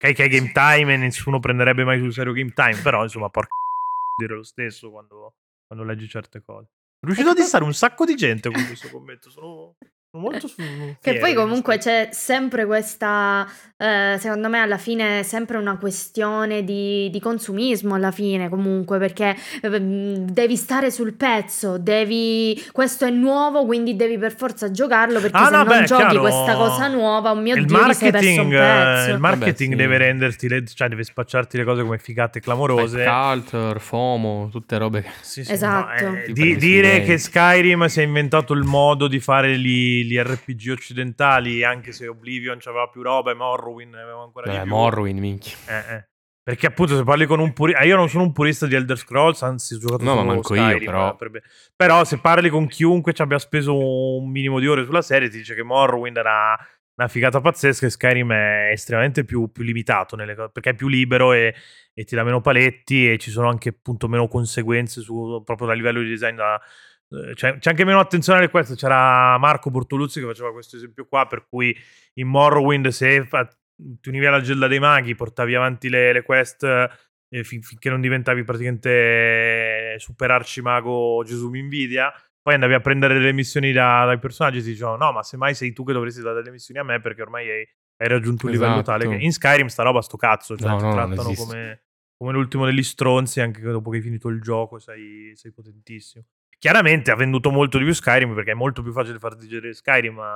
[0.00, 3.50] che è Game Time e nessuno prenderebbe mai sul serio Game Time, però insomma, porca
[4.16, 5.34] dire lo stesso quando,
[5.66, 6.68] quando leggi certe cose.
[7.00, 9.76] Sono riuscito a dissare un sacco di gente con questo commento, sono
[10.12, 10.60] molto su,
[11.00, 13.46] che poi comunque c'è sempre questa
[13.76, 18.98] eh, secondo me alla fine è sempre una questione di, di consumismo alla fine comunque
[18.98, 25.20] perché eh, devi stare sul pezzo devi questo è nuovo quindi devi per forza giocarlo
[25.20, 26.20] perché ah, se no, non beh, giochi chiaro.
[26.20, 29.10] questa cosa nuova oh mio il dio marketing, ti pezzo.
[29.10, 29.88] il marketing Vabbè, sì.
[29.88, 35.02] deve renderti le, cioè deve spacciarti le cose come figate clamorose Culture, FOMO, tutte robe
[35.02, 35.10] che...
[35.20, 36.08] Sì, sì, Esatto.
[36.08, 39.54] no, eh, di- dire che Skyrim si è inventato il modo di fare
[40.04, 44.58] gli, gli RPG occidentali, anche se Oblivion c'aveva più roba e Morrowind aveva ancora Beh,
[44.58, 44.70] di più.
[44.70, 45.56] Morrowind, minchia.
[45.66, 46.08] Eh, eh.
[46.42, 49.42] Perché appunto se parli con un purista, io non sono un purista di Elder Scrolls,
[49.42, 51.14] anzi ho giocato No, ma solo manco io, Skyrim, però.
[51.16, 51.42] per-
[51.76, 55.36] Però se parli con chiunque ci abbia speso un minimo di ore sulla serie, ti
[55.36, 56.56] dice che Morrowind era
[56.96, 60.88] una figata pazzesca e Skyrim è estremamente più, più limitato nelle cose, perché è più
[60.88, 61.54] libero e,
[61.94, 65.72] e ti dà meno paletti e ci sono anche appunto meno conseguenze su, proprio a
[65.74, 66.60] livello di design da, eh,
[67.34, 68.74] c'è, c'è anche meno attenzione a questo.
[68.74, 71.76] C'era Marco Bortoluzzi che faceva questo esempio qua, per cui
[72.14, 73.26] in Morrowind se
[74.00, 78.00] ti univi alla Gilda dei Maghi, portavi avanti le, le quest eh, fin- finché non
[78.00, 84.18] diventavi praticamente super arcimago Gesù mi invidia, poi andavi a prendere delle missioni da- dai
[84.18, 86.84] personaggi e ti dicevano no, ma semmai sei tu che dovresti dare delle missioni a
[86.84, 88.90] me perché ormai hai, hai raggiunto un livello Esatto.
[88.90, 91.84] tale che in Skyrim sta roba sto cazzo, cioè No, ti no, trattano come,
[92.16, 96.24] come l'ultimo degli stronzi anche dopo che hai finito il gioco sei, sei potentissimo.
[96.60, 100.18] Chiaramente ha venduto molto di più Skyrim perché è molto più facile far digerire Skyrim
[100.18, 100.34] a,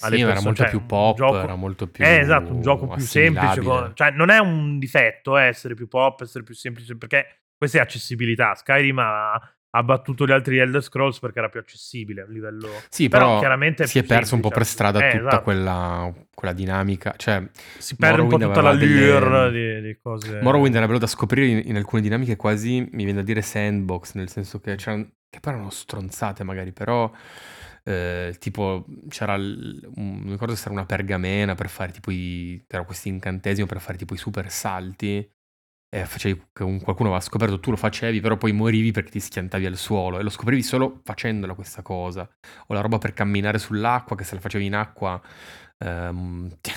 [0.00, 2.52] alle Sì, ma era persone, molto cioè, più pop, gioco- era molto più eh, esatto,
[2.52, 3.60] un gioco più semplice.
[3.62, 7.78] con- Cioè, non è un difetto eh, essere più pop, essere più semplice, perché questa
[7.78, 8.54] è accessibilità.
[8.54, 9.32] Skyrim ha,
[9.74, 12.68] ha battuto gli altri Elder Scrolls perché era più accessibile a livello...
[12.90, 14.74] Sì, Però però, chiaramente è si è perso un po' per semplice.
[14.74, 15.42] strada Eh, tutta esatto.
[15.42, 17.14] quella, quella dinamica.
[17.16, 17.42] Cioè,
[17.78, 20.40] Si perde un po' Morrowind tutta l'allure delle- di, di cose...
[20.42, 24.12] Morrowind era bello da scoprire in, in alcune dinamiche quasi, mi viene da dire sandbox,
[24.16, 27.10] nel senso che c'erano, che poi erano stronzate magari, però
[27.84, 32.62] eh, tipo c'era, il- un, mi ricordo se era una pergamena per fare tipo i,
[32.68, 35.26] c'era questo incantesimo per fare tipo i super salti,
[35.94, 39.76] e facevi qualcuno aveva scoperto, tu lo facevi, però poi morivi perché ti schiantavi al
[39.76, 42.28] suolo e lo scoprivi solo facendola questa cosa.
[42.68, 45.20] O la roba per camminare sull'acqua, che se la facevi in acqua
[45.78, 46.72] ehm, ti,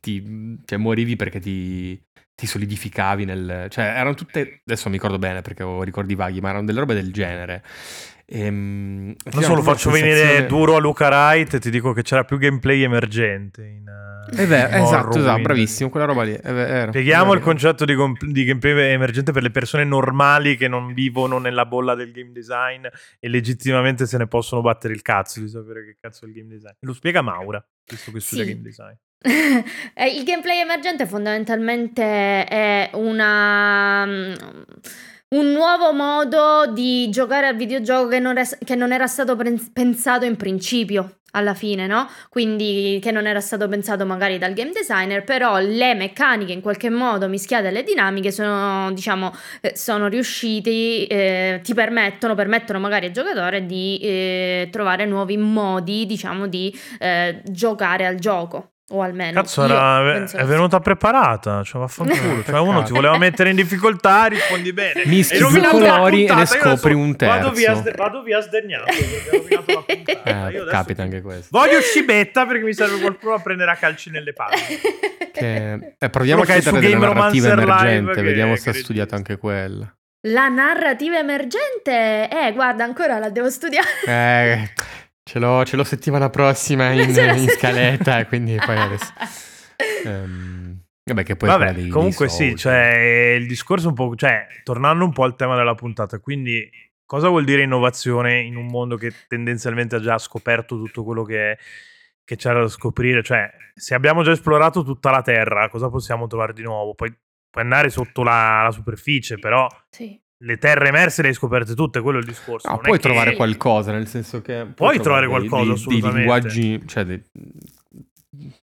[0.00, 2.00] ti- cioè, morivi perché ti,
[2.40, 3.66] ti solidificavi nel...
[3.68, 4.62] Cioè, erano tutte...
[4.64, 7.62] Adesso non mi ricordo bene perché ho ricordi vaghi, ma erano delle robe del genere.
[8.32, 12.02] Ehm, Adesso lo faccio la venire sensazione- duro a Luca Wright e ti dico che
[12.02, 16.32] c'era più gameplay emergente in, eh, È vero, in esatto, esatto, bravissimo, quella roba lì.
[16.34, 20.56] È vero, Spieghiamo è il concetto di, com- di gameplay emergente per le persone normali
[20.56, 22.86] che non vivono nella bolla del game design
[23.18, 26.48] e legittimamente se ne possono battere il cazzo di sapere che cazzo è il game
[26.48, 26.74] design.
[26.80, 28.50] Lo spiega Maura, visto che studia Sì.
[28.52, 28.94] game design.
[29.22, 32.02] Eh, Il gameplay emergente fondamentalmente
[32.44, 34.32] è una, mm,
[35.30, 39.72] un nuovo modo di giocare al videogioco che non, es- che non era stato pen-
[39.72, 41.16] pensato in principio.
[41.32, 42.08] Alla fine, no?
[42.28, 46.90] Quindi che non era stato pensato magari dal game designer, però le meccaniche in qualche
[46.90, 53.12] modo mischiate alle dinamiche sono, diciamo, eh, sono riusciti, eh, ti permettono, permettono magari al
[53.12, 58.72] giocatore di eh, trovare nuovi modi, diciamo, di eh, giocare al gioco.
[58.92, 61.62] O almeno Cazzo, era, è venuta preparata.
[61.62, 62.42] Cioè, vaffanculo.
[62.42, 65.02] Cioè, uno ti voleva mettere in difficoltà, rispondi bene.
[65.06, 67.80] Mischi due la colori e ne scopri un Vado via, terzo.
[67.82, 68.86] sde- vado via sdegnato.
[70.22, 71.48] Eh, capita anche questo.
[71.50, 74.56] Voglio scibetta perché mi serve qualcuno a prendere a calci nelle palle.
[75.32, 79.36] Che- eh, proviamo a Solo che chiedere Romancer Live emergente, vediamo se ha studiato anche
[79.38, 79.92] quella.
[80.26, 83.86] La narrativa emergente, eh, guarda, ancora la devo studiare.
[84.06, 84.70] Eh,
[85.30, 89.12] ce l'ho, ce l'ho settimana prossima in, in scaletta, e quindi poi adesso...
[90.04, 94.46] Ehm, vabbè, che poi Vabbè, dei- comunque dei sì, cioè il discorso un po', cioè,
[94.62, 96.68] tornando un po' al tema della puntata, quindi
[97.06, 101.56] cosa vuol dire innovazione in un mondo che tendenzialmente ha già scoperto tutto quello che,
[102.24, 103.22] che c'era da scoprire?
[103.22, 106.94] Cioè, se abbiamo già esplorato tutta la Terra, cosa possiamo trovare di nuovo?
[106.94, 107.10] Poi
[107.48, 110.18] puoi andare sotto la, la superficie, però Sì.
[110.42, 112.66] Le terre emerse le hai scoperte tutte, quello è il discorso.
[112.68, 113.36] No, Non è puoi che- trovare Sì.
[113.36, 114.66] qualcosa, nel senso che...
[114.74, 116.00] Puoi trovare dei- qualcosa, dei.
[116.00, 117.22] Dei linguaggi, cioè dei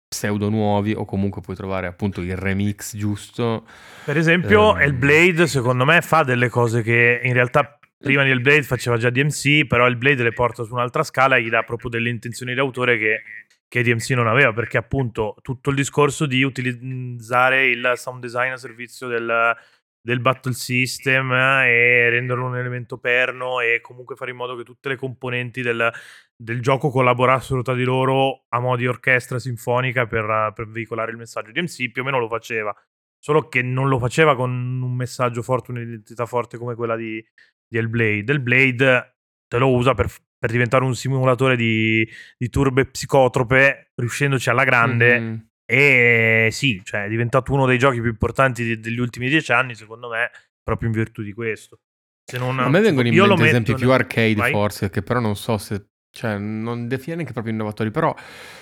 [0.07, 3.65] pseudo nuovi, o comunque puoi trovare appunto il remix giusto.
[4.05, 4.81] Per esempio, Ehm.
[4.81, 9.65] Hellblade, secondo me, fa delle cose che in realtà prima di Hellblade faceva già DMC,
[9.65, 13.21] però Hellblade le porta su un'altra scala e gli dà proprio delle intenzioni d'autore che,
[13.67, 18.57] che DMC non aveva, perché appunto tutto il discorso di utilizzare il sound design a
[18.57, 19.55] servizio del,
[20.05, 24.63] del battle system eh, e renderlo un elemento perno e comunque fare in modo che
[24.63, 25.89] tutte le componenti del,
[26.35, 31.17] del gioco collaborassero tra di loro a mo' di orchestra sinfonica per, per veicolare il
[31.17, 31.51] messaggio.
[31.51, 32.75] DMC più o meno lo faceva,
[33.17, 37.25] solo che non lo faceva con un messaggio forte, un'identità forte come quella di,
[37.65, 38.29] di Hellblade.
[38.29, 39.15] Hellblade
[39.47, 42.05] te lo usa per, per diventare un simulatore di,
[42.37, 45.19] di turbe psicotrope, riuscendoci alla grande.
[45.19, 45.47] Mhm.
[45.75, 49.73] E sì, cioè è diventato uno dei giochi più importanti de- degli ultimi dieci anni,
[49.73, 50.29] secondo me,
[50.61, 51.79] proprio in virtù di questo.
[52.25, 54.51] Se non, A me vengono in mente esempi nel- più arcade Vai.
[54.51, 55.87] forse, che però non so se...
[56.15, 58.13] Cioè, non definire neanche proprio innovatori, però...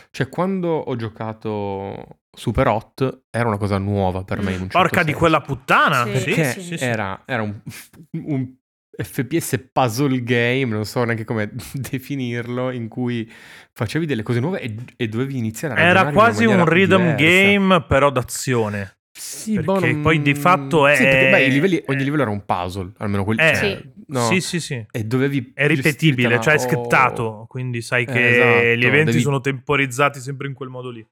[0.09, 4.77] Cioè, quando ho giocato Super Hot, era una cosa nuova per me in un certo
[4.79, 5.17] Porca di senso.
[5.19, 6.05] quella puttana!
[6.05, 6.83] Sì, Sì, Perché sì, sì, sì.
[6.85, 7.61] era, era un,
[8.23, 8.53] un
[8.95, 13.29] FPS puzzle game, non so neanche come definirlo, in cui
[13.73, 16.65] facevi delle cose nuove e, e dovevi iniziare a Era ragionare in una quasi un
[16.65, 17.23] rhythm diversa.
[17.23, 18.97] game, però d'azione.
[19.13, 22.21] Sì, perché boh, non- poi di fatto è- Sì, perché beh, i livelli- ogni livello
[22.23, 23.41] era un puzzle, almeno quelli...
[23.41, 23.91] Eh, cioè, Sì.
[24.07, 24.85] no, Sì, sì, sì.
[24.89, 25.51] E dovevi...
[25.53, 29.39] È ripetibile, cioè è o- scriptato, quindi sai Eh, che esatto, gli eventi devi- sono
[29.41, 31.05] temporizzati sempre in quel modo lì.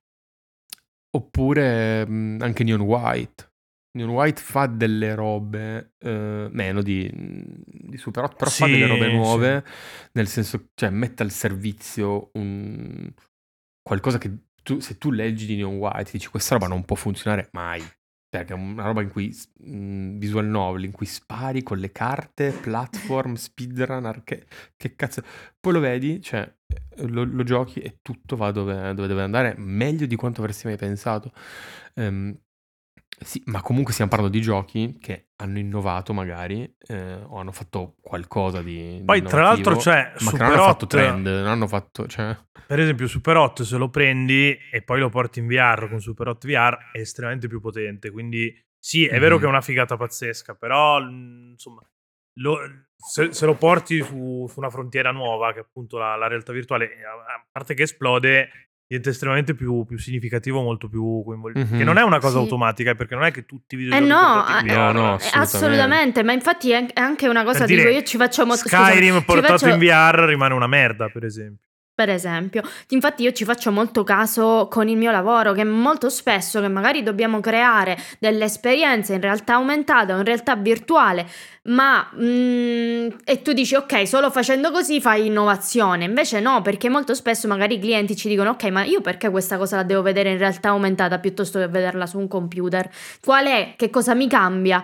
[1.11, 3.48] Oppure mh, anche Neon White.
[3.91, 8.88] Neon White fa delle robe eh, meno di, di Super Hot, però fa Sì, delle
[8.88, 9.15] robe sì.
[9.15, 9.65] nuove,
[10.13, 13.12] nel senso, cioè mette al servizio un...
[13.82, 17.49] qualcosa che tu, se tu leggi di Neon White dici questa roba non può funzionare
[17.54, 17.84] mai,
[18.30, 22.52] perché è una roba in cui, mh, visual novel, in cui spari con le carte,
[22.52, 24.45] platform, speedrun, arche...
[24.78, 25.23] che cazzo...
[25.60, 26.47] Poi lo vedi, cioè
[27.08, 30.78] lo, lo giochi e tutto va dove, dove deve andare, meglio di quanto avresti mai
[30.78, 31.34] pensato.
[31.95, 32.39] Ehm,
[33.19, 37.95] sì, ma comunque stiamo parlando di giochi che hanno innovato magari eh, o hanno fatto
[38.01, 41.47] qualcosa di, di Poi, tra l'altro, c'è ma che Super non hanno fatto trend, non
[41.47, 45.47] hanno fatto, cioè, Per esempio, Super Hot, se lo prendi e poi lo porti in
[45.47, 48.12] VR con Super Hot VR, è estremamente più potente.
[48.12, 49.39] Quindi, sì, è vero Mhm.
[49.41, 51.82] che è una figata pazzesca, però, insomma,
[52.39, 52.60] lo-
[52.95, 56.51] se, se lo porti su, su una frontiera nuova, che è appunto la, la realtà
[56.51, 58.49] virtuale, a parte che esplode,
[58.89, 61.69] diventa estremamente più, più significativo, molto più coinvolgente.
[61.73, 61.78] Mhm.
[61.78, 62.39] Che non è una cosa Sì.
[62.39, 64.99] automatica, eh, perché non è che tutti i Eh videogiochi no, in eh, No, no,
[65.12, 65.38] eh, assolutamente.
[65.58, 69.13] assolutamente, ma infatti è anche una cosa, Per dico dire, io ci faccio molto Skyrim
[69.13, 71.65] scusa, portato faccio- in VR rimane una merda, per esempio.
[71.99, 76.62] Per esempio, infatti io ci faccio molto caso con il mio lavoro, che molto spesso
[76.62, 81.28] che magari dobbiamo creare delle esperienze in realtà aumentata o in realtà virtuale,
[81.69, 86.05] ma mm, e tu dici ok, solo facendo così fai innovazione.
[86.05, 89.58] Invece no, perché molto spesso magari i clienti ci dicono ok, ma io perché questa
[89.58, 92.89] cosa la devo vedere in realtà aumentata piuttosto che vederla su un computer?
[93.23, 93.73] Qual è?
[93.75, 94.84] Che cosa mi cambia?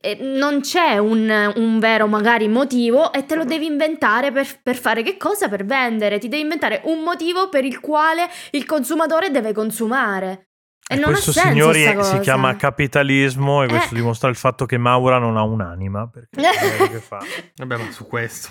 [0.00, 4.76] E non c'è un, un vero magari motivo e te lo devi inventare per, per
[4.76, 5.48] fare che cosa?
[5.48, 10.49] Per vendere, ti devi inventare un motivo per il quale il consumatore deve consumare.
[10.92, 13.98] E, non questo, ha senso signori, si chiama capitalismo e questo Eh.
[13.98, 16.08] dimostra il fatto che Maura non ha un'anima.
[16.08, 16.40] Perché
[16.90, 17.18] che fa.
[17.56, 18.48] vabbè, ma su questo.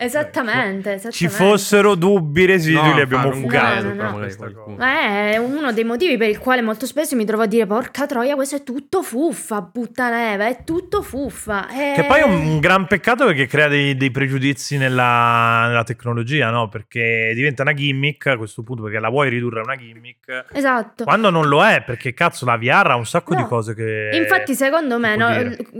[0.00, 1.10] Esattamente, esattamente.
[1.10, 3.82] Ci fossero dubbi residui, No, li abbiamo fugati.
[3.96, 4.76] qualcuno.
[4.76, 5.02] cosa.
[5.02, 8.06] Eh, È uno dei motivi per il quale molto spesso mi trovo a dire porca
[8.06, 11.66] troia, questo è tutto fuffa, puttaneva, è tutto fuffa.
[11.68, 16.50] Eh, Che poi è un gran peccato perché crea dei, dei pregiudizi nella, nella tecnologia,
[16.50, 16.68] no?
[16.68, 20.44] Perché diventa una gimmick a questo punto, perché la vuoi ridurre a una gimmick.
[20.52, 21.02] Esatto.
[21.02, 23.40] Quando non lo è, perché cazzo la VR ha un sacco No.
[23.42, 24.10] di cose che...
[24.12, 25.28] Infatti, secondo me, no,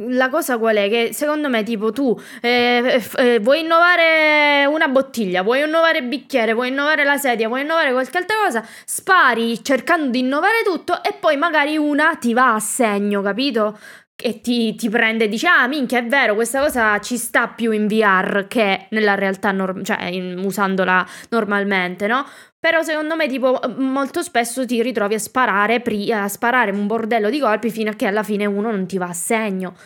[0.09, 0.89] la cosa qual è?
[0.89, 4.07] Che secondo me, tipo, tu eh, f- eh, vuoi innovare
[4.67, 8.67] una bottiglia, vuoi innovare il bicchiere, vuoi innovare la sedia, vuoi innovare qualche altra cosa,
[8.85, 13.79] spari cercando di innovare tutto e poi magari una ti va a segno, capito?
[14.21, 17.71] E ti, ti prende e dice: Ah, minchia, è vero, questa cosa ci sta più
[17.71, 22.27] in VR che nella realtà, norm- cioè in- usandola normalmente, no?
[22.59, 27.31] Però secondo me, tipo, molto spesso ti ritrovi a sparare, pri- a sparare un bordello
[27.31, 29.77] di colpi fino a che alla fine uno non ti va a segno.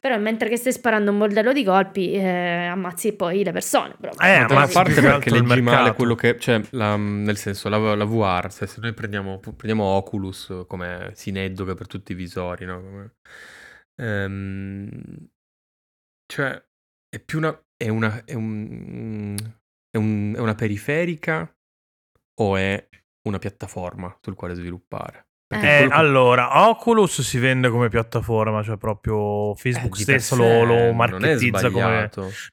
[0.00, 3.94] Però mentre che stai sparando un bordello di colpi, eh, ammazzi poi le persone.
[4.00, 4.28] proprio.
[4.28, 7.94] Eh, Ma ammazzi parte perché il leggi male quello che, cioè, la- nel senso, la,
[7.94, 12.80] la VR, se, se noi prendiamo, prendiamo Oculus come sineddoche per tutti i visori, no?
[12.82, 13.10] Come-
[13.96, 15.28] ehm,
[16.26, 16.62] cioè,
[17.08, 19.36] è più una, è una, è un-
[19.90, 21.50] è un- è una periferica
[22.40, 22.88] o è
[23.28, 25.24] una piattaforma sul quale sviluppare?
[25.48, 30.92] Eh, quello allora, Oculus si vende come piattaforma, cioè proprio Facebook eh, stesso lo, lo
[30.92, 31.82] marketizza come...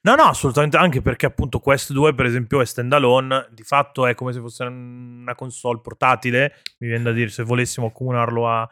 [0.02, 4.14] No, no, assolutamente, anche perché appunto Quest 2 per esempio è standalone, di fatto è
[4.14, 8.68] come se fosse una console portatile, mi viene da dire se volessimo accomunarlo a,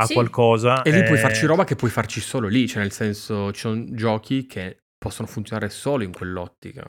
[0.00, 0.14] a Sì.
[0.14, 0.82] qualcosa.
[0.82, 3.60] E lì puoi eh, farci roba che puoi farci solo lì, cioè nel senso ci
[3.60, 6.82] sono giochi che possono funzionare solo in quell'ottica.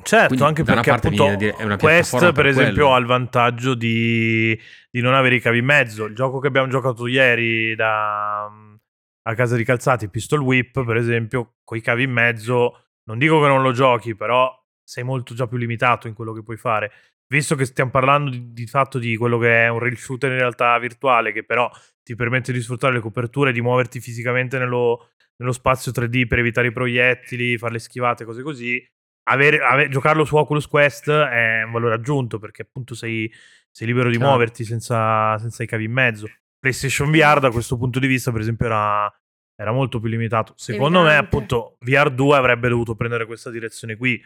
[0.00, 2.94] Certo, Quindi, anche perché appunto dire, è una Quest per per esempio quello.
[2.94, 4.56] ha il vantaggio di,
[4.90, 6.04] di non avere i cavi in mezzo.
[6.04, 11.56] Il gioco che abbiamo giocato ieri da, a casa di Calzati, Pistol Whip per esempio,
[11.64, 14.48] con i cavi in mezzo, non dico che non lo giochi, però
[14.84, 16.92] sei molto già più limitato in quello che puoi fare.
[17.26, 20.38] Visto che stiamo parlando di, di fatto di quello che è un rail shooter in
[20.38, 21.68] realtà virtuale, che però
[22.08, 26.68] ti permette di sfruttare le coperture, di muoverti fisicamente nello, nello spazio 3D per evitare
[26.68, 28.82] i proiettili, fare le schivate, cose così.
[29.24, 33.30] Avere, ave- giocarlo su Oculus Quest è un valore aggiunto perché appunto sei,
[33.70, 36.26] sei libero di muoverti senza, senza i cavi in mezzo.
[36.58, 39.14] PlayStation VR da questo punto di vista, per esempio, era,
[39.54, 40.54] era molto più limitato.
[40.56, 41.26] Secondo me, Limitante.
[41.26, 44.18] appunto, VR 2 avrebbe dovuto prendere questa direzione qui.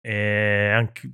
[0.00, 1.10] E anche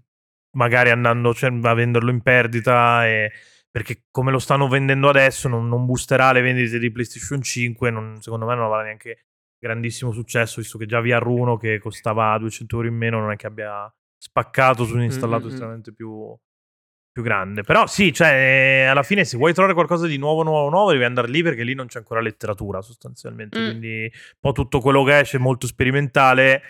[0.59, 3.07] magari andando, cioè, a venderlo in perdita.
[3.07, 3.33] e-
[3.73, 7.91] perché come lo stanno vendendo adesso, non, non boosterà le vendite di PlayStation 5.
[7.91, 9.25] non- secondo me non avrà neanche
[9.59, 13.37] grandissimo successo, visto che già VR 1 che costava 200 euro in meno non è
[13.37, 15.53] che abbia spaccato su un installato Mm, mm, mm.
[15.53, 16.37] estremamente più,
[17.11, 17.63] più grande.
[17.63, 21.05] Però sì, cioè, eh, alla fine se vuoi trovare qualcosa di nuovo, nuovo, nuovo, devi
[21.05, 23.59] andare lì perché lì non c'è ancora letteratura sostanzialmente.
[23.59, 23.65] Mm.
[23.69, 26.63] Quindi un po' tutto quello che esce è molto sperimentale.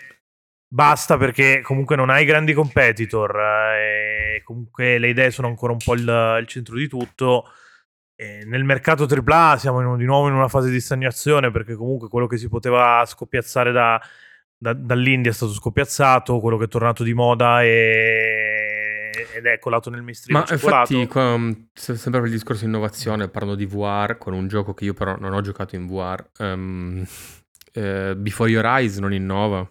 [0.73, 5.77] Basta perché comunque non hai grandi competitor eh, e comunque le idee sono ancora un
[5.77, 7.45] po' il, il centro di tutto.
[8.15, 12.07] E nel mercato AAA siamo in- di nuovo in una fase di stagnazione perché comunque
[12.07, 14.01] quello che si poteva scoppiazzare da,
[14.57, 19.91] da- dall'India è stato scoppiazzato, quello che è tornato di moda e- ed è colato
[19.91, 20.39] nel mainstream.
[20.39, 21.39] Ma è infatti, qua,
[21.71, 25.33] sempre per il discorso innovazione, parlando di VR, con un gioco che io però non
[25.33, 27.05] ho giocato in VR, ehm,
[27.73, 29.67] eh, Before Your Eyes non innova,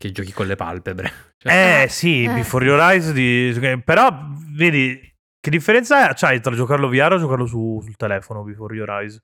[0.00, 1.12] che giochi con le palpebre.
[1.40, 2.32] Cioè, Eh sì, Eh.
[2.32, 4.10] Before Your Eyes, di- però
[4.54, 4.98] vedi
[5.38, 9.18] che differenza c'hai tra giocarlo VR o giocarlo su- sul telefono Before Your Eyes?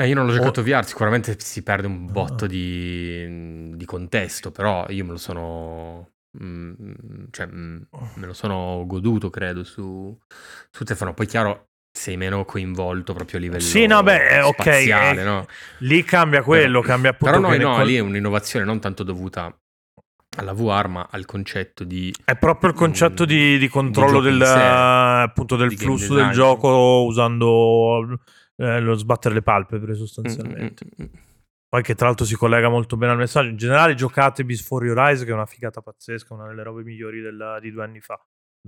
[0.00, 2.48] eh, io non l'ho giocato VR, sicuramente si perde un botto Ah.
[2.48, 6.10] di, di contesto, però io me lo sono...
[6.42, 6.72] mm,
[7.30, 7.80] cioè, mm,
[8.14, 10.16] me lo sono goduto, credo, su,
[10.70, 11.14] su telefono.
[11.14, 15.46] Poi chiaro, sei meno coinvolto proprio a livello Sì, no, beh, eh, spaziale, eh, no?
[15.78, 18.78] Lì cambia quello, Però- cambia appunto Però no, che no, nel- lì è un'innovazione non
[18.80, 19.52] tanto dovuta
[20.38, 22.14] alla VR, ma al concetto di...
[22.24, 27.04] È proprio il concetto di, di controllo in del, appunto, del di flusso del gioco
[27.04, 28.18] usando
[28.56, 30.84] eh, lo sbattere le palpebre sostanzialmente.
[30.84, 31.20] mm, mm, mm.
[31.68, 33.50] Poi che tra l'altro si collega molto bene al messaggio.
[33.50, 37.20] In generale giocate Before Your Eyes che è una figata pazzesca, una delle robe migliori
[37.20, 38.18] del- di due anni fa.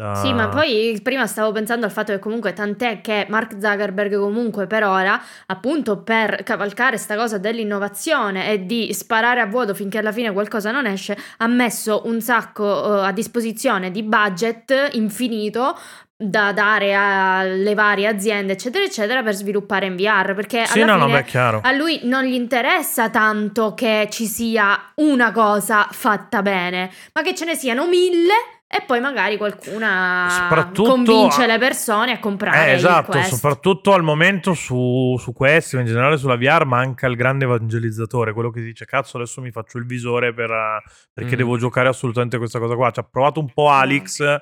[0.01, 4.17] Da- Sì, ma poi prima stavo pensando al fatto che comunque tant'è che Mark Zuckerberg
[4.19, 9.99] comunque per ora, appunto per cavalcare sta cosa dell'innovazione e di sparare a vuoto finché
[9.99, 15.79] alla fine qualcosa non esce, ha messo un sacco eh, a disposizione di budget infinito
[16.17, 21.07] da dare alle varie aziende, eccetera, eccetera, per sviluppare in VR, perché Sì, no, no,
[21.07, 21.61] fine chiaro.
[21.63, 27.35] a lui non gli interessa tanto che ci sia una cosa fatta bene, ma che
[27.35, 28.33] ce ne siano mille
[28.73, 33.35] e poi magari qualcuna Soprattutto- convince le persone a comprare Eh, il esatto, Quest.
[33.35, 38.51] soprattutto al momento su, su questo, in generale sulla VR, manca il grande evangelizzatore, quello
[38.51, 41.39] che dice cazzo adesso mi faccio il visore per, eh, perché Mm.
[41.39, 42.93] devo giocare assolutamente questa cosa qua.
[42.93, 44.41] Ci ha provato un po' Alex, il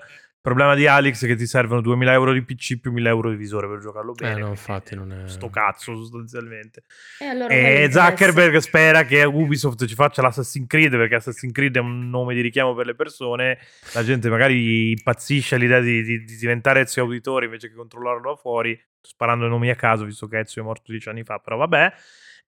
[0.48, 3.36] problema di Alex è che ti servono 2000 euro di PC più 1000 euro di
[3.36, 4.38] visore per giocarlo bene.
[4.38, 5.28] Eh no, infatti non è...
[5.28, 6.82] Sto cazzo sostanzialmente.
[7.20, 7.88] E allora gli E.
[7.90, 12.40] Zuckerberg spera che Ubisoft ci faccia l'Assassin's Creed perché Assassin's Creed è un nome di
[12.40, 13.58] richiamo per le persone.
[13.94, 18.36] La gente magari impazzisce all'idea di, di- di diventare Ezio Auditore invece che controllarlo da
[18.36, 18.74] fuori.
[19.00, 21.92] Sto sparando nomi a caso visto che Ezio è morto dieci anni fa, però vabbè.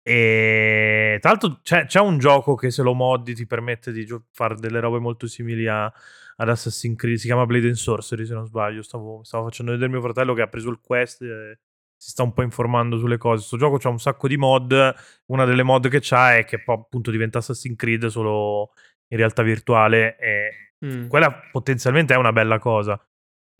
[0.02, 4.24] E tra l'altro c'è, c'è un gioco che se lo moddi ti permette di gio-
[4.32, 5.92] fare delle robe molto simili a,
[6.40, 7.18] ad Assassin's Creed.
[7.18, 8.82] Si chiama Blade and Sorcery se non sbaglio.
[8.82, 11.22] Stavo, stavo facendo vedere mio fratello che ha preso il quest.
[11.22, 11.58] e
[11.96, 13.36] si sta un po' informando sulle cose.
[13.38, 14.94] Questo gioco c'ha un sacco di mod.
[15.26, 18.72] Una delle mod che c'ha è che poi appunto diventa Assassin's Creed solo
[19.08, 20.16] in realtà virtuale.
[20.18, 20.50] E
[20.82, 21.08] Mm.
[21.08, 22.98] quella potenzialmente è una bella cosa.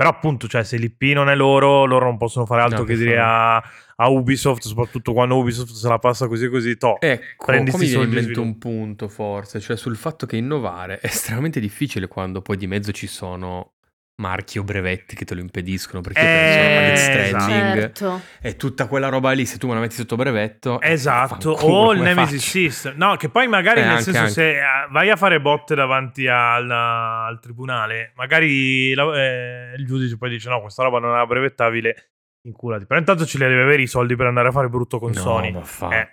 [0.01, 2.95] Però appunto, cioè, se l'IP non è loro, loro non possono fare altro No, che
[2.95, 6.99] che dire a, a Ubisoft, soprattutto quando Ubisoft se la passa così così, to.
[6.99, 11.07] Ecco, Prendi sti viene in mente un punto forse, cioè sul fatto che innovare è
[11.07, 13.73] estremamente difficile quando poi di mezzo ci sono
[14.21, 17.51] marchi o brevetti che te lo impediscono perché Eh, penso a Death esatto.
[17.51, 18.21] Certo.
[18.43, 21.93] e tutta quella roba lì se tu me la metti sotto brevetto Esatto, fanculo, o
[21.93, 22.49] il come Nemesis?
[22.49, 22.95] System.
[22.97, 24.33] No, che poi magari Eh, nel anche, senso anche.
[24.33, 30.17] se eh, vai a fare botte davanti al, al tribunale, magari la- eh, il giudice
[30.17, 32.11] poi dice no, questa roba non è brevettabile,
[32.47, 32.87] inculati.
[32.87, 35.19] Però intanto ce li devi avere i soldi per andare a fare brutto con No,
[35.21, 35.51] Sony.
[35.53, 36.09] ma fa- Eh,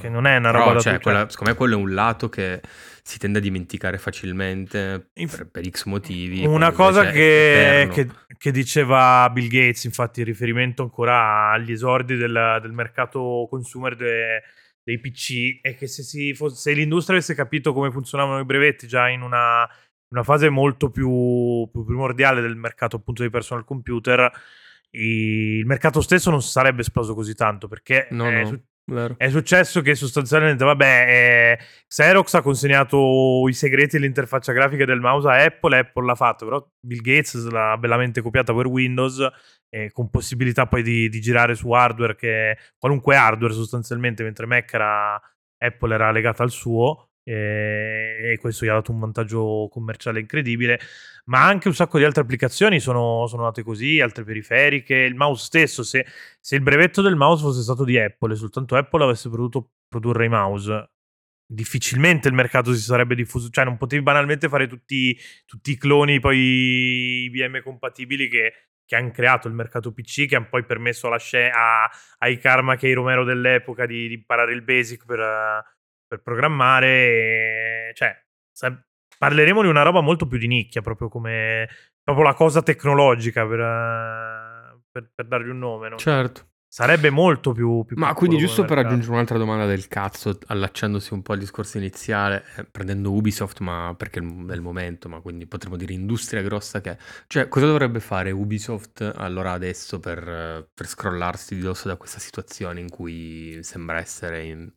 [0.00, 1.04] che non è una Però, roba da cioè, tutti.
[1.04, 2.60] quella- secondo me quello è un lato che
[3.06, 6.46] si tende a dimenticare facilmente per, per X motivi.
[6.46, 12.58] Una cosa che, che- che diceva Bill Gates, infatti, in riferimento ancora agli esordi del,
[12.62, 14.42] del mercato consumer de-
[14.82, 18.86] dei PC, è che se, si fosse- se l'industria avesse capito come funzionavano i brevetti
[18.86, 19.68] già in una,
[20.08, 24.30] una fase molto più, più primordiale del mercato appunto dei personal computer,
[24.92, 29.14] il mercato stesso non sarebbe esploso così tanto perché No, è no, vero.
[29.16, 35.28] è successo che sostanzialmente, vabbè, eh, Xerox ha consegnato i segreti dell'interfaccia grafica del mouse
[35.28, 39.26] a Apple, Apple l'ha fatto, però Bill Gates l'ha bellamente copiata per Windows,
[39.68, 44.72] eh, con possibilità poi di, di girare su hardware, che qualunque hardware sostanzialmente, mentre Mac
[44.72, 45.20] era,
[45.58, 50.78] Apple era legata al suo, e questo gli ha dato un vantaggio commerciale incredibile,
[51.26, 55.44] ma anche un sacco di altre applicazioni sono, sono nate così, altre periferiche, il mouse
[55.44, 56.06] stesso, se,
[56.40, 60.26] se il brevetto del mouse fosse stato di Apple e soltanto Apple avesse potuto produrre
[60.26, 60.90] i mouse,
[61.46, 66.20] difficilmente il mercato si sarebbe diffuso, cioè non potevi banalmente fare tutti, tutti i cloni
[66.20, 68.52] poi IBM compatibili che,
[68.84, 72.88] che hanno creato il mercato PC, che hanno poi permesso sce- a, ai Karma che
[72.88, 75.20] i Romero dell'epoca di, di imparare il basic per,
[76.06, 78.14] per programmare, cioè
[79.18, 81.68] parleremo di una roba molto più di nicchia, proprio come
[82.02, 85.88] proprio la cosa tecnologica per, per, per dargli un nome.
[85.88, 85.96] no?
[85.96, 86.48] Certo.
[86.74, 91.22] Sarebbe molto più, più Ma quindi giusto per aggiungere un'altra domanda del cazzo, allacciandosi un
[91.22, 95.76] po' al discorso iniziale, eh, prendendo Ubisoft, ma perché è il- momento, ma quindi potremmo
[95.76, 96.96] dire industria grossa che è.
[97.28, 102.80] Cioè, cosa dovrebbe fare Ubisoft allora adesso per, per scrollarsi di dosso da questa situazione
[102.80, 104.72] in cui sembra essere in-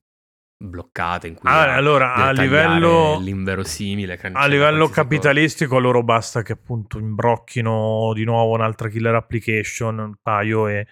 [0.58, 5.02] bloccata, in cui Ah, allora, a livello, l'inverosimile, a livello cosa.
[5.02, 10.88] capitalistico, a loro basta che appunto imbrocchino di nuovo un'altra killer application, un paio e,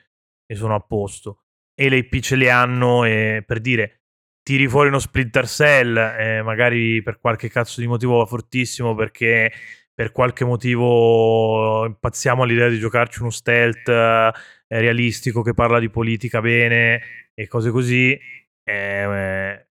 [0.46, 1.42] e sono a posto.
[1.74, 4.02] E le IP ce le hanno e per dire
[4.44, 9.52] tiri fuori uno Splinter Cell, eh, magari per qualche cazzo di motivo va fortissimo perché
[9.94, 14.32] per qualche motivo impazziamo all'idea di giocarci uno stealth eh,
[14.68, 17.02] realistico che parla di politica bene
[17.34, 18.18] e cose così.
[18.70, 19.68] Eh,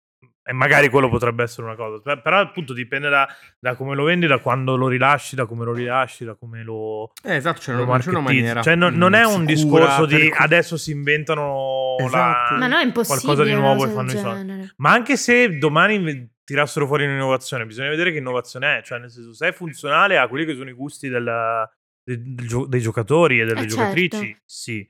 [0.46, 2.00] e magari quello potrebbe essere una cosa.
[2.02, 3.26] Per- Però appunto dipende da,
[3.58, 7.12] da come lo vendi, da quando lo rilasci, da come lo rilasci, da come lo,
[7.22, 10.28] Eh, esatto, c'è lo una, c'è una maniera Cioè, non, non è un discorso di
[10.28, 12.54] per- adesso si inventano la- Esatto.
[12.56, 13.22] Ma no, è impossibile.
[13.24, 14.72] qualcosa di nuovo e fanno i soldi.
[14.76, 18.82] Ma anche se domani inve- tirassero fuori un'innovazione, bisogna vedere che innovazione è.
[18.82, 21.66] Cioè, nel senso, se è funzionale a quelli che sono i gusti del-
[22.04, 24.42] del- del gio- dei giocatori e delle Eh, giocatrici, certo.
[24.44, 24.86] sì.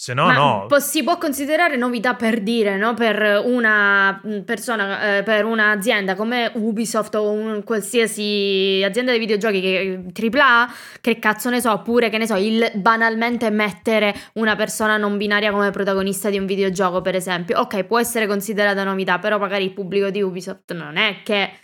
[0.00, 0.64] Se no, Ma no.
[0.66, 2.94] po- si può considerare novità per dire, no?
[2.94, 9.60] Per una mm, persona, eh, per un'azienda come Ubisoft o un qualsiasi azienda di videogiochi
[9.60, 10.72] che AAA,
[11.02, 15.50] che cazzo ne so, oppure che ne so, il banalmente mettere una persona non binaria
[15.50, 17.60] come protagonista di un videogioco, per esempio.
[17.60, 21.58] Ok, può essere considerata novità, però magari il pubblico di Ubisoft non è che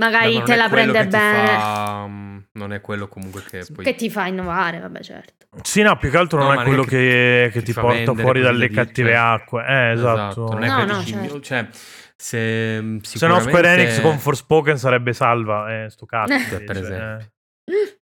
[0.00, 1.46] magari Beh, non te è la prende bene.
[1.58, 2.23] fa- mm,
[2.56, 3.84] non è quello comunque che poi...
[3.84, 5.46] Che ti fa innovare, vabbè, certo.
[5.62, 8.14] Sì, no, più che altro No, non è quello neanche che, che ti ti porta
[8.14, 9.18] fuori dalle cattive cioè.
[9.18, 9.64] acque.
[9.66, 10.48] Eh, esatto.
[10.52, 11.40] Non è No, che no, certo.
[11.40, 11.68] cioè,
[12.16, 15.84] se mm, Se no, Square sicuramente- Enix con Forspoken sarebbe salva.
[15.84, 16.32] Eh, sto cazzo.
[16.32, 16.36] Eh.
[16.36, 17.16] invece, Per esempio.
[17.18, 17.98] eh.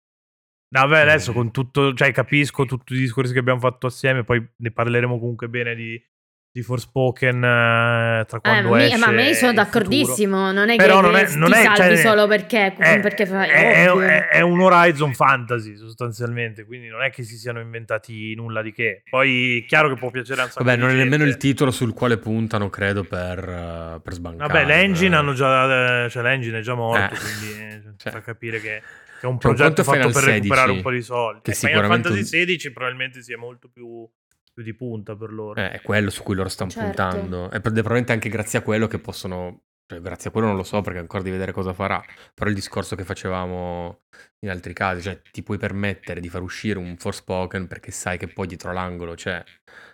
[0.72, 1.34] No, Vabbè, adesso Mm.
[1.34, 5.48] con tutto, cioè capisco tutti i discorsi che abbiamo fatto assieme, poi ne parleremo comunque
[5.48, 6.00] bene di,
[6.52, 10.50] di Forspoken eh, tra Eh, quando ma, esce ma a me sono d'accordissimo.
[10.50, 13.24] Non è Però che non è- ti non è- salvi cioè, solo perché, È, perché
[13.26, 13.48] fai.
[13.48, 14.08] è- è- ovvio.
[14.08, 18.72] è- è un Horizon Fantasy sostanzialmente, quindi non è che si siano inventati nulla di
[18.72, 19.02] che.
[19.08, 21.94] Poi chiaro che può piacere a un sacco Vabbè, non è nemmeno il titolo sul
[21.94, 24.52] quale puntano, credo, per, eh, per sbancare.
[24.52, 25.18] Vabbè, l'engine Eh.
[25.18, 27.18] hanno già, cioè l'engine è già morto, Eh.
[27.18, 28.12] quindi eh, Cioè.
[28.12, 28.82] fa capire che,
[29.20, 31.02] che è un Cioè, progetto conto è fatto Final per recuperare 16, un po' di
[31.02, 31.40] soldi.
[31.42, 34.08] che Eh, Final Fantasy un- XVI probabilmente sia molto più,
[34.52, 35.60] più di punta per loro.
[35.60, 36.86] Eh, è quello su cui loro stanno Certo.
[36.86, 37.44] puntando.
[37.50, 39.62] E pro- probabilmente anche grazie a quello che possono.
[39.90, 42.00] Cioè, grazie a quello non lo so perché ancora di vedere cosa farà.
[42.32, 44.02] Però il discorso che facevamo
[44.40, 48.28] in altri casi, cioè ti puoi permettere di far uscire un Forspoken perché sai che
[48.28, 49.42] poi dietro l'angolo c'è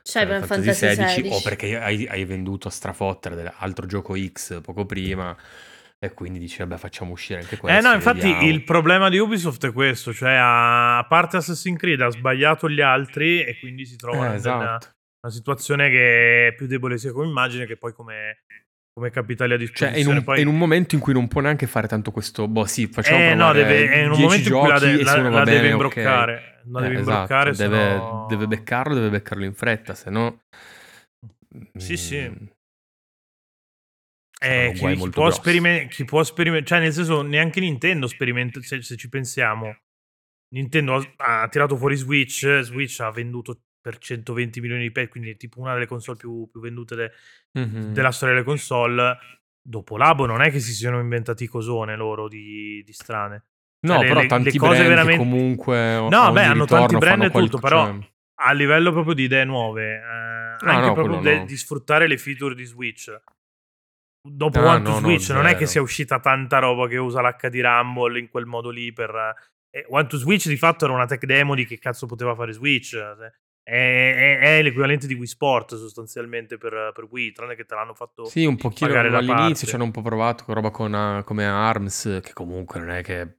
[0.03, 1.29] C'è Final per Fantasy XVI.
[1.31, 5.35] o perché hai, hai venduto a strafottere dell'altro gioco X poco prima
[5.99, 7.79] e quindi dici vabbè facciamo uscire anche questo.
[7.79, 8.49] Eh no, infatti vediamo.
[8.49, 13.43] il problema di Ubisoft è questo, cioè a, parte Assassin's Creed ha sbagliato gli altri
[13.43, 14.89] e quindi si trova Eh, in una, esatto.
[15.23, 18.45] una situazione che è più debole sia come immagine che poi come,
[18.93, 20.19] come capitali a Cioè, è in, disposizione.
[20.19, 22.47] un, Poi, in un momento in cui non può neanche fare tanto questo.
[22.47, 25.03] Boh, sì, facciamo eh, no, deve, è in un 10 momento in cui la, de-
[25.03, 25.73] la- la deve bene, ok.
[25.97, 26.61] imbroccare.
[26.69, 30.41] La Eh, deve esatto, imbroccare, deve, sennò- deve beccarlo, deve beccarlo in fretta, se no.
[31.77, 32.55] Sì, sì.
[34.39, 38.83] Eh, chi, chi può sperimentare, chi può sperimentare, cioè nel senso neanche Nintendo sperimenta, se,
[38.83, 39.75] se ci pensiamo,
[40.55, 45.31] Nintendo ha, ha tirato fuori Switch, Switch ha venduto per 120 milioni di pezzi, quindi
[45.31, 47.11] è tipo una delle console più, più vendute de-
[47.59, 47.93] Mhm.
[47.93, 49.17] della storia delle console.
[49.63, 53.45] Dopo Labo non è che si siano inventati cosone loro di, di strane.
[53.87, 56.09] No, Cioè, però le- tanti le cose veramente- comunque.
[56.09, 58.09] No, beh, hanno tanti brand e tutto, qual- però cioè,
[58.41, 61.45] a livello proprio di idee nuove, eh, anche no, proprio de- no.
[61.45, 63.11] di sfruttare le feature di Switch.
[64.29, 66.97] Dopo Ah, One to no, no, Switch non è che sia uscita tanta roba che
[66.97, 69.11] usa l'HD Rumble in quel modo lì per...
[69.71, 72.53] eh, One to Switch di fatto era una tech demo di che cazzo poteva fare
[72.53, 72.95] Switch.
[72.95, 73.33] eh.
[73.63, 77.95] È, è- è l'equivalente di Wii Sport sostanzialmente per, per Wii, tranne che te l'hanno
[77.95, 78.25] fatto...
[78.27, 82.21] Sì, un pochino all'inizio ci hanno un po' provato con roba con, ah, come ARMS,
[82.23, 83.36] che comunque non è che.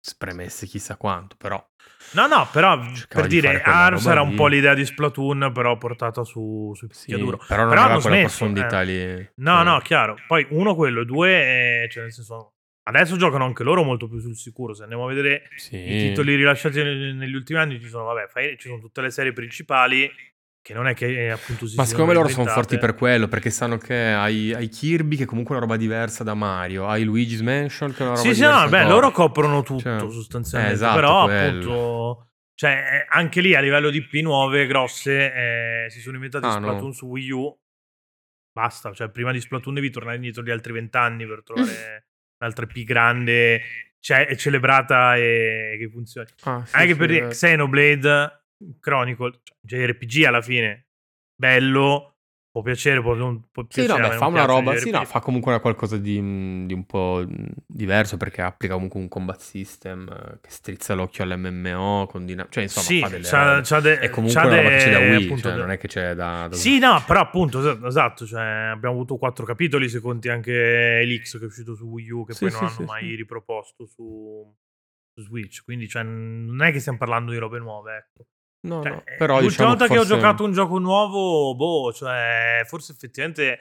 [0.00, 1.62] Spremesse chissà quanto, però.
[2.12, 5.76] No, no, però Cercava per di dire, ARMS era un po' l'idea di Splatoon, però
[5.76, 8.84] portata su, su Sì, però non Però aveva quella smesso, profondità eh.
[8.84, 9.30] lì.
[9.36, 9.64] No, Eh.
[9.64, 10.16] no, chiaro.
[10.26, 14.34] Poi uno quello, due, eh, cioè nel senso, adesso giocano anche loro molto più sul
[14.36, 14.72] sicuro.
[14.74, 15.76] Se andiamo a vedere Sì.
[15.76, 19.10] i titoli rilasciati neg- negli ultimi anni, ci sono, vabbè, fai- ci sono tutte le
[19.10, 20.10] serie principali,
[20.62, 22.94] che non è che eh, appunto si Ma siano secondo me loro sono forti per
[22.94, 26.86] quello, perché sanno che hai, hai Kirby, che comunque è una roba diversa da Mario,
[26.86, 29.80] hai Luigi's Mansion, che è una roba Sì, sì, diversa no, beh, loro coprono tutto
[29.80, 30.72] Cioè, sostanzialmente.
[30.72, 31.48] eh, esatto, però quello.
[31.48, 35.32] appunto, cioè, eh, anche lì a livello di P nuove, grosse,
[35.84, 36.92] eh, si sono inventati Ah, Splatoon no.
[36.92, 37.58] su Wii U.
[38.52, 42.08] Basta, cioè prima di Splatoon devi tornare indietro di altri vent'anni per trovare
[42.38, 43.62] un'altra P grande,
[44.00, 46.26] ce- celebrata e che funzioni.
[46.42, 47.26] Ah, sì, Anche sì, per eh.
[47.28, 48.39] Xenoblade
[48.80, 50.88] Chronicle, cioè, JRPG alla fine,
[51.34, 52.16] bello,
[52.50, 55.04] può piacere, può non può Sì, no, piacere, a beh, fa una roba, sì, no,
[55.04, 59.08] fa comunque una qualcosa di, mh, di un po' mh, diverso perché applica comunque un
[59.08, 63.60] combat system eh, che strizza l'occhio all'MMO, con dina- cioè insomma Sì, fa delle c'ha-
[63.62, 65.70] c'ha de- È comunque una roba che c'è da de- Wii, appunto, cioè de- non
[65.70, 66.48] è che c'è da...
[66.48, 70.52] da- Sì, no, però appunto, es- esatto, cioè, abbiamo avuto quattro capitoli, se conti anche
[71.00, 74.52] Elix che è uscito su Wii U, che Sì, poi non hanno mai riproposto su,
[75.14, 78.26] su Switch, quindi cioè, non è che stiamo parlando di robe nuove, ecco.
[78.62, 81.54] No, Cioè, no, eh, però l'ultima diciamo volta che ho forse- giocato un gioco nuovo,
[81.54, 83.58] boh, cioè, forse effettivamente...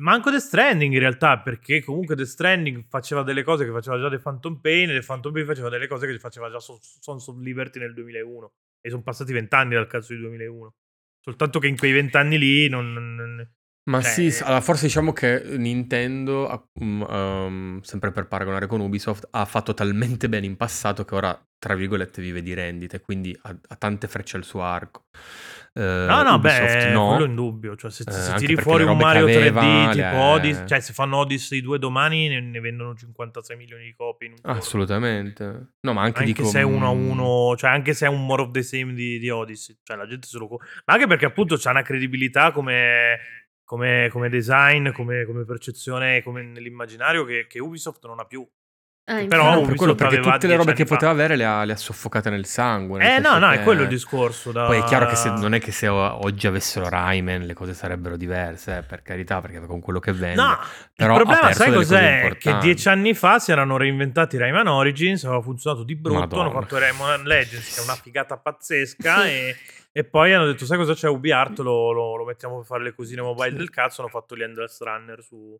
[0.00, 4.08] Manco The Stranding in realtà, perché comunque The Stranding faceva delle cose che faceva già
[4.08, 7.26] The Phantom Pain e The Phantom Pain faceva delle cose che faceva già So- Sons
[7.28, 8.52] of Liberty nel 2001.
[8.80, 10.74] E sono passati vent'anni dal cazzo di 2001.
[11.20, 13.46] Soltanto che in quei vent'anni lì non...
[13.84, 19.44] Ma Cioè, sì, allora, forse diciamo che Nintendo, um, sempre per paragonare con Ubisoft, ha
[19.44, 23.76] fatto talmente bene in passato che ora, tra virgolette, vive di rendite, quindi ha, ha
[23.76, 25.04] tante frecce al suo arco.
[25.72, 27.08] Eh, No, no, Ubisoft beh, no.
[27.08, 27.76] quello in dubbio.
[27.76, 30.80] Cioè, se, Eh, se anche tiri fuori un Mario 3D aveva, tipo le- Odyssey, cioè
[30.80, 34.58] se fanno Odyssey 2 domani ne, ne vendono 56 milioni di copie in un giorno.
[34.58, 35.44] Assolutamente.
[35.80, 36.44] No, ma anche, Anche dico...
[36.44, 38.92] se è uno a mm, uno, cioè anche se è un more of the same
[38.94, 42.50] di, di Odyssey, cioè la gente se lo Ma anche perché appunto c'ha una credibilità
[42.50, 43.18] come,
[43.70, 48.44] come, come design, come, come percezione, come nell'immaginario che, che Ubisoft non ha più.
[49.04, 50.94] Eh, Però no, per quello, perché tutte le robe 10 che fa.
[50.94, 52.98] poteva avere le ha, le ha soffocate nel sangue.
[52.98, 54.50] nel Eh no, no, che- è quello il discorso.
[54.50, 54.66] Da...
[54.66, 58.16] Poi è chiaro che se, non è che se oggi avessero Rayman le cose sarebbero
[58.16, 60.42] diverse, eh, per carità, perché con quello che vende.
[60.42, 60.58] No,
[60.96, 62.36] Però il problema, sai cos'è?
[62.38, 66.42] Che dieci anni fa si erano reinventati Rayman Origins, aveva funzionato di brutto, Madonna.
[66.42, 69.56] hanno fatto Rayman Legends, che è una figata pazzesca, e,
[69.92, 72.82] e poi hanno detto, sai cosa c'è UB Art, lo, lo- lo mettiamo per fare
[72.84, 73.56] le cosine mobile Sì.
[73.56, 75.58] del cazzo, hanno fatto gli Endless Runner su...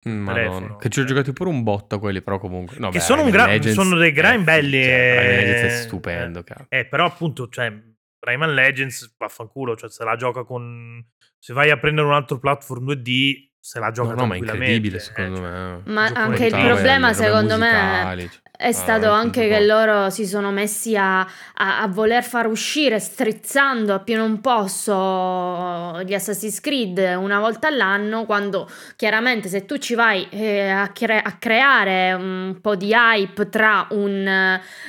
[0.00, 0.22] Telefono.
[0.60, 0.76] Madonna.
[0.76, 2.76] Che ci ho giocati pure un botto quelli, però comunque.
[2.78, 5.70] No, Che beh, sono gra- Legends sono dei grind fi- belli, Cioè, Legends è eh,
[5.82, 6.66] stupendo, cazzo.
[6.68, 7.72] Eh, però appunto, cioè,
[8.20, 11.04] Rayman Legends, vaffanculo, cioè se la gioca con...
[11.40, 14.38] Se vai a prendere un altro platform 2D, se la gioca No, no, ma è
[14.38, 14.64] tranquillamente.
[14.74, 15.48] incredibile, eh, secondo cioè.
[15.50, 15.82] me.
[15.92, 20.10] Ma Gioco anche il problema, secondo me, musicali, cioè, è stato veramente anche che loro
[20.10, 26.12] si sono messi a, a- a voler far uscire, strizzando a pieno un posto gli
[26.12, 31.36] Assassin's Creed una volta all'anno, quando chiaramente se tu ci vai eh, a, cre- a
[31.38, 34.26] creare un po' di hype tra un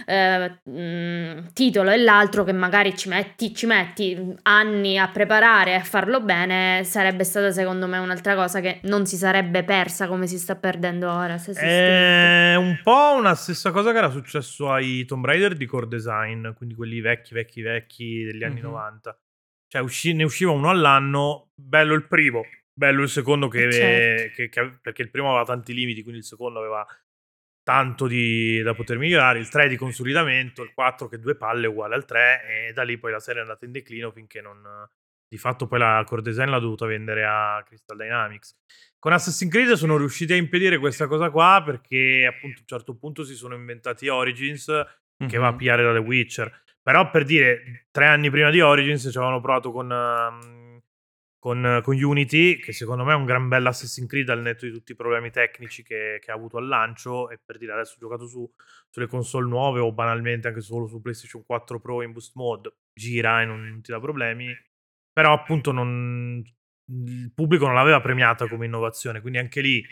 [0.06, 5.76] eh, mm, titolo e l'altro, che magari ci metti, ci metti anni a preparare e
[5.76, 10.26] a farlo bene, sarebbe stata secondo me un'altra cosa che non si sarebbe persa come
[10.26, 11.34] si sta perdendo ora.
[11.34, 12.52] Assassin's Creed.
[12.54, 16.50] È un po' una stessa cosa che era successo ai Tomb Raider di core design,
[16.52, 18.66] quindi quelli vecchi, vecchi, vecchi degli anni Mhm.
[18.68, 19.20] 90.
[19.68, 22.44] Cioè usci- ne usciva uno all'anno, bello il primo,
[22.74, 24.36] bello il secondo che, Eh, certo.
[24.36, 26.86] che- che- perché il primo aveva tanti limiti, quindi il secondo aveva
[27.62, 31.94] tanto di- da poter migliorare, il 3 di consolidamento, il 4 che due palle uguale
[31.96, 34.60] al 3 e da lì poi la serie è andata in declino finché non,
[35.30, 38.58] di fatto poi la core design l'ha dovuta vendere a Crystal Dynamics.
[38.98, 42.98] Con Assassin's Creed sono riusciti a impedire questa cosa qua perché appunto a un certo
[42.98, 44.66] punto si sono inventati Origins
[45.28, 46.64] che va a pigliare da The Witcher.
[46.82, 50.82] Però per dire, tre anni prima di Origins ci avevano provato con, ehm,
[51.38, 54.72] con, con Unity, che secondo me è un gran bel Assassin's Creed al netto di
[54.72, 57.30] tutti i problemi tecnici che, che ha avuto al lancio.
[57.30, 58.50] E per dire, adesso ho giocato su,
[58.90, 63.42] sulle console nuove o banalmente anche solo su PlayStation 4 Pro in boost mode, gira
[63.42, 64.48] e non, non ti dà problemi.
[65.20, 66.42] Però appunto non,
[66.86, 69.86] il pubblico non l'aveva premiata come innovazione, quindi anche lì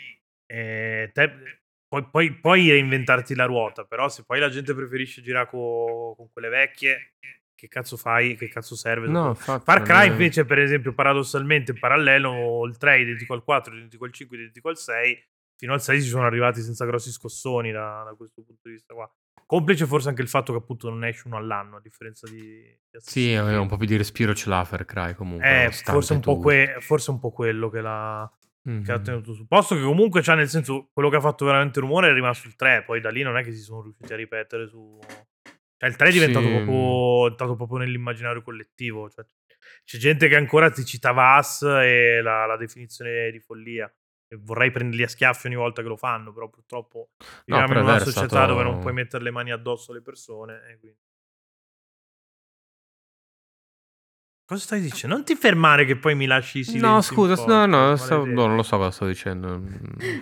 [0.46, 5.46] eh, te- puoi, puoi- puoi reinventarti la ruota, però se poi la gente preferisce girare
[5.46, 7.12] co- con quelle vecchie,
[7.54, 8.36] che cazzo fai?
[8.36, 9.06] Che cazzo serve?
[9.08, 9.34] No.
[9.34, 13.76] Far Cry invece, per esempio, paradossalmente in parallelo, il 3 è identico al 4, è
[13.76, 17.10] identico al 5, è identico al 6, fino al 6 si sono arrivati senza grossi
[17.10, 19.12] scossoni da, da questo punto di vista qua.
[19.48, 22.36] Complice forse anche il fatto che appunto non esce uno all'anno, a differenza di...
[22.36, 25.64] di Sì, un po' più di respiro ce l'ha Far Cry comunque.
[25.64, 28.30] Eh, forse un, que- forse un po' quello che l'ha,
[28.84, 29.02] che ha Mhm.
[29.02, 29.74] tenuto sul posto.
[29.74, 32.82] Che comunque, cioè, nel senso, quello che ha fatto veramente rumore è rimasto il 3.
[32.84, 34.98] Poi da lì non è che si sono riusciti a ripetere su.
[35.78, 36.52] Cioè, il 3 è diventato, Sì.
[36.52, 39.08] proprio, è entrato proprio nell'immaginario collettivo.
[39.08, 39.24] Cioè,
[39.84, 43.90] c'è gente che ancora ti cita VAS e la, la definizione di follia.
[44.30, 47.10] E vorrei prenderli a schiaffi ogni volta che lo fanno, però purtroppo
[47.46, 50.02] viviamo però in è una società stato- dove non puoi mettere le mani addosso alle
[50.02, 50.60] persone.
[50.68, 50.98] E quindi...
[54.44, 55.16] Cosa stai dicendo?
[55.16, 56.86] Non ti fermare che poi mi lasci i silenzi.
[56.86, 59.58] No, scusa, no, no, stavo- no, non lo so cosa sto dicendo.
[59.58, 60.18] Mm.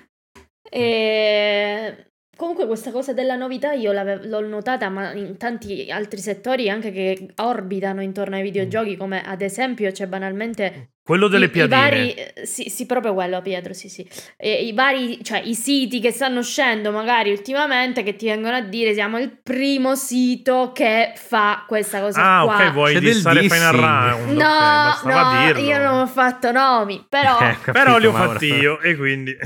[0.68, 2.12] E...
[2.36, 7.28] Comunque questa cosa della novità io l'ho notata ma in tanti altri settori anche che
[7.36, 11.80] orbitano intorno ai videogiochi come ad esempio c'è banalmente Quello delle i, i piadine.
[11.80, 14.06] vari eh, sì, sì proprio quello Pietro sì sì
[14.36, 18.60] E i vari cioè i siti che stanno uscendo magari ultimamente che ti vengono a
[18.60, 23.74] dire siamo il primo sito che fa questa cosa Ah, qua ok, vuoi dissare Final.
[23.76, 24.30] Round.
[24.36, 25.62] no ok, bastava no dirlo.
[25.70, 28.96] io non ho fatto nomi però Eh, capito, Però li ho fatti ora- io e
[28.96, 29.34] quindi...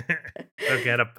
[0.55, 1.13] Perché era...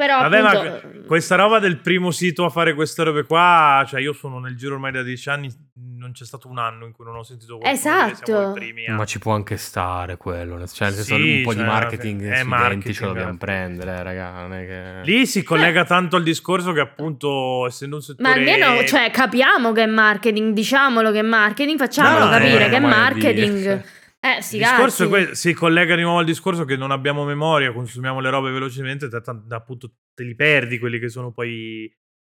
[0.00, 4.00] però Vabbè, ma appunto questa roba del primo sito a fare queste robe qua, cioè
[4.00, 5.52] io sono nel giro ormai da dieci anni,
[5.98, 8.24] non c'è stato un anno in cui non ho sentito qualcuno dire Esatto.
[8.24, 10.56] siamo i primi a- Ma ci può anche stare quello.
[10.66, 13.90] Cioè, nel senso, Sì, un po' cioè, di marketing è marketing, ce lo dobbiamo prendere,
[13.96, 14.30] eh, raga.
[14.40, 15.10] Non è che...
[15.10, 18.26] Lì si collega tanto al discorso che appunto essendo un settore...
[18.26, 22.68] Ma almeno, cioè, capiamo che è marketing, diciamolo che è marketing, facciamolo No, capire eh,
[22.70, 23.54] che è ormai è marketing.
[23.56, 23.84] dire.
[24.22, 27.72] Eh, sì, Il discorso que- si collega di nuovo al discorso che non abbiamo memoria,
[27.72, 31.90] consumiamo le robe velocemente, te, te- appunto te li perdi quelli che sono poi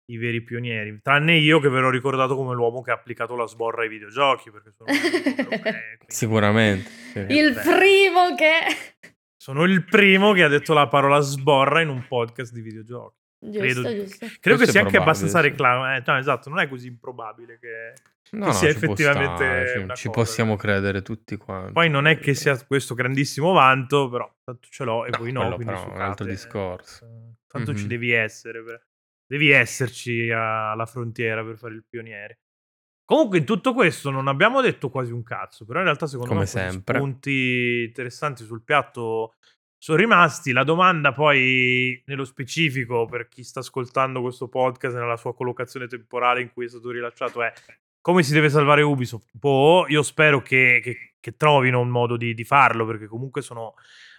[0.09, 0.99] i, veri pionieri.
[1.01, 4.71] Tranne io che verrò ricordato come l'uomo che ha applicato la sborra ai videogiochi, perché
[4.71, 6.89] sono, eh, quindi- Sicuramente.
[7.13, 7.19] sì.
[7.29, 7.61] Il beh.
[7.61, 9.13] primo che...
[9.37, 13.15] sono il primo che ha detto la parola sborra in un podcast di videogiochi.
[13.39, 14.25] Giusto, Credo- giusto.
[14.41, 15.93] Credo che sia anche abbastanza reclamo.
[15.95, 17.93] eh, no, esatto, non è così improbabile che...
[18.31, 20.19] No, no, sia ci effettivamente stare, ci- una ci cosa.
[20.19, 21.71] possiamo credere tutti quanti.
[21.73, 25.31] Poi non è che sia questo grandissimo vanto, però tanto ce l'ho e No, voi
[25.31, 25.55] no.
[25.55, 27.05] quindi però un altro discorso.
[27.05, 27.87] Eh, Tanto ci Mhm.
[27.89, 28.63] devi essere.
[28.63, 28.85] per-
[29.25, 32.39] Devi esserci a- alla frontiera per fare il pioniere.
[33.03, 36.41] Comunque in tutto questo non abbiamo detto quasi un cazzo, però in realtà secondo Come
[36.41, 36.95] me sempre.
[36.97, 39.35] spunti interessanti sul piatto
[39.77, 40.51] sono rimasti.
[40.53, 46.41] La domanda poi nello specifico per chi sta ascoltando questo podcast nella sua collocazione temporale
[46.41, 47.51] in cui è stato rilasciato è
[48.07, 49.27] come si deve salvare Ubisoft?
[49.31, 53.73] Boh, io spero che, che- che trovino un modo di, di farlo perché comunque sono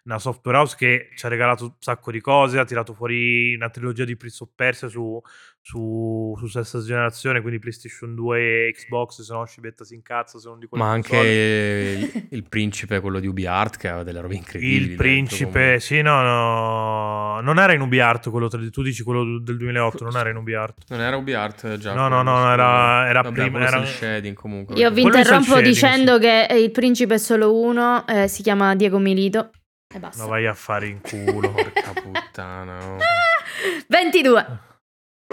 [0.09, 3.69] una software house che ci ha regalato un sacco di cose, ha tirato fuori una
[3.69, 5.21] trilogia di Prince of Persia su,
[5.61, 10.49] su, su sesta generazione, quindi PlayStation 2 e Xbox, se no Scibetta si incazza, se
[10.49, 11.19] non dico le Ma console.
[11.19, 14.77] anche il, il principe, quello di UbiArt, che aveva delle robe incredibili.
[14.77, 15.81] Il dentro, principe, comunque.
[15.81, 20.31] sì, no, no, non era in UbiArt quello, tu dici quello del 2008, non era
[20.31, 20.85] in UbiArt.
[20.89, 21.93] Non era UbiArt già.
[21.93, 24.75] No, no, quello, no, era- era Vabbè, prima- quello era- shading comunque.
[24.77, 28.75] Io vi Quello interrompo shading, dicendo che il principe è solo uno, eh, si chiama
[28.75, 29.51] Diego Milito.
[29.95, 30.23] E basta.
[30.23, 31.51] No, vai a fare in culo.
[31.51, 32.93] Porca puttana.
[32.93, 32.99] oh.
[33.89, 34.61] 22,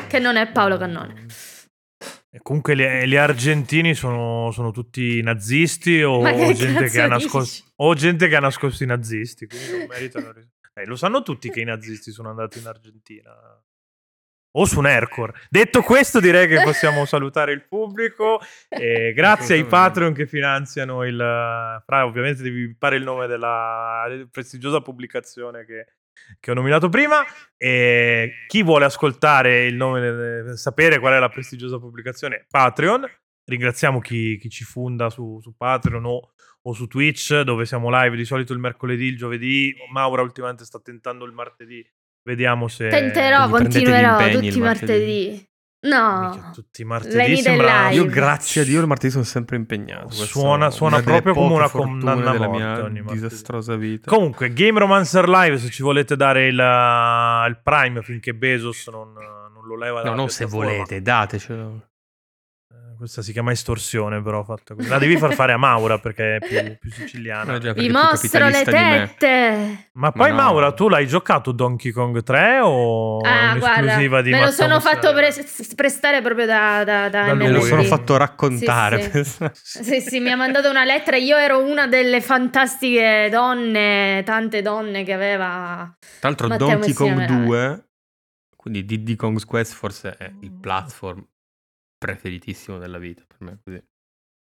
[0.08, 1.26] che non è Paolo Cannone.
[2.30, 7.94] E comunque gli, gli argentini sono, sono tutti nazisti o, che gente che nascosto, o
[7.94, 9.48] gente che ha nascosto i nazisti.
[9.48, 10.34] Quindi non meritano
[10.74, 13.32] Eh, lo sanno tutti che i nazisti sono andati in Argentina.
[14.58, 15.34] O su Nercor.
[15.50, 18.40] Detto questo, direi che possiamo salutare il pubblico.
[18.70, 19.66] E grazie ai.
[19.66, 21.18] Patreon che finanziano il.
[21.86, 25.86] Fra, ovviamente devi fare il nome della prestigiosa pubblicazione che,
[26.40, 27.18] che ho nominato prima.
[27.58, 33.06] E chi vuole ascoltare il nome, sapere qual è la prestigiosa pubblicazione, Patreon.
[33.48, 36.32] Ringraziamo chi, chi ci fonda su, su Patreon o,
[36.62, 39.76] o su Twitch, dove siamo live di solito il mercoledì, il giovedì.
[39.92, 41.86] Maura ultimamente sta tentando il martedì.
[42.26, 42.88] Vediamo se.
[42.88, 44.60] Tenterò, continuerò tutti i martedì.
[44.60, 45.50] martedì.
[45.86, 46.50] No.
[46.52, 47.92] tutti i martedì sembra...
[47.92, 50.10] Io grazie a Dio il martedì sono sempre impegnato.
[50.10, 54.10] Suona- suona proprio come una condanna della mia disastrosa vita.
[54.10, 59.64] Comunque, Game Romancer Live, se ci volete dare il, il Prime finché Bezos non, non
[59.64, 61.90] lo leva no, non se volete, datecelo.
[62.98, 64.88] Questa si chiama estorsione, però fatta così.
[64.88, 67.54] La devi far fare a Maura perché è più, più siciliana.
[67.54, 69.90] No, già, Vi mostro le tette.
[69.94, 70.36] Ma poi, no.
[70.36, 74.80] Maura, tu l'hai giocato Donkey Kong 3 o Ah, è guarda, di me lo sono
[74.80, 75.34] fatto pre-
[75.76, 79.02] prestare proprio da, da, da Da Me lo sono fatto raccontare.
[79.02, 79.52] Sì, pensa.
[79.54, 81.18] Sì, sì, mi ha mandato una lettera.
[81.18, 85.96] Io ero una delle fantastiche donne, tante donne che aveva.
[86.20, 87.46] Tra l'altro, Matteo Donkey Messina Kong Denaro.
[87.46, 87.86] 2,
[88.56, 91.24] quindi Diddy Kong's Quest, forse è il platform
[91.98, 93.60] preferitissimo della vita per me.
[93.64, 93.84] Così.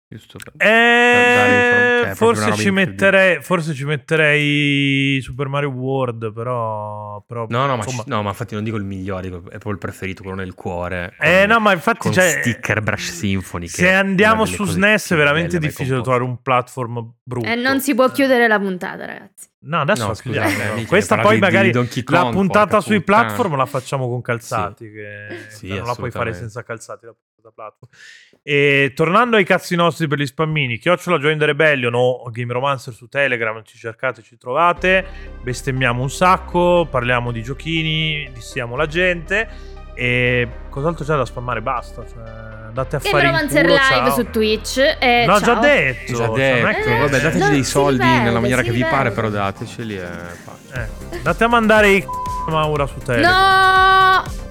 [0.09, 0.53] Giusto per...
[0.57, 7.21] Eh, cioè, proprio forse, ci metterei, forse ci metterei Super Mario World, però...
[7.27, 9.73] però No, no, ma, insomma- ci- no, ma infatti non dico il migliore, è proprio
[9.73, 11.13] il preferito, quello nel cuore.
[11.19, 11.99] Eh, con- no, ma infatti...
[11.99, 13.67] con cioè, sticker Brush Symphony.
[13.67, 17.49] se andiamo su SNES è veramente difficile trovare un platform brutto.
[17.49, 19.49] E non si può chiudere la puntata, ragazzi.
[19.67, 20.75] No, adesso No, la chiudiamo.
[20.77, 25.47] mica, Questa poi magari Donkey la Kong, puntata sui platform la facciamo con calzati, che
[25.49, 27.91] Sì, non la puoi fare senza calzati la puntata platform.
[28.49, 32.95] E tornando ai cazzi nostri per gli spammini, chiocciola Join the Rebellion o Game Romancer
[32.95, 35.05] su Telegram, ci cercate, ci trovate,
[35.43, 39.49] bestemmiamo un sacco, parliamo di giochini, dissiamo la gente
[39.95, 41.61] e cos'altro c'è da spammare?
[41.61, 42.23] Basta, cioè,
[42.67, 44.11] andate a Game fare il Romancer culo, Live ciao.
[44.13, 44.97] su Twitch.
[45.01, 45.55] E No, ciao.
[45.55, 46.13] già detto.
[46.13, 48.91] Già cioè, detto, che- vabbè, dateci dei soldi vede, nella maniera che vi vede.
[48.91, 50.07] pare, però dateceli e
[50.45, 50.89] pace.
[51.11, 53.33] Eh, andate a mandare i c***o Maura su Telegram.
[53.33, 54.45] No!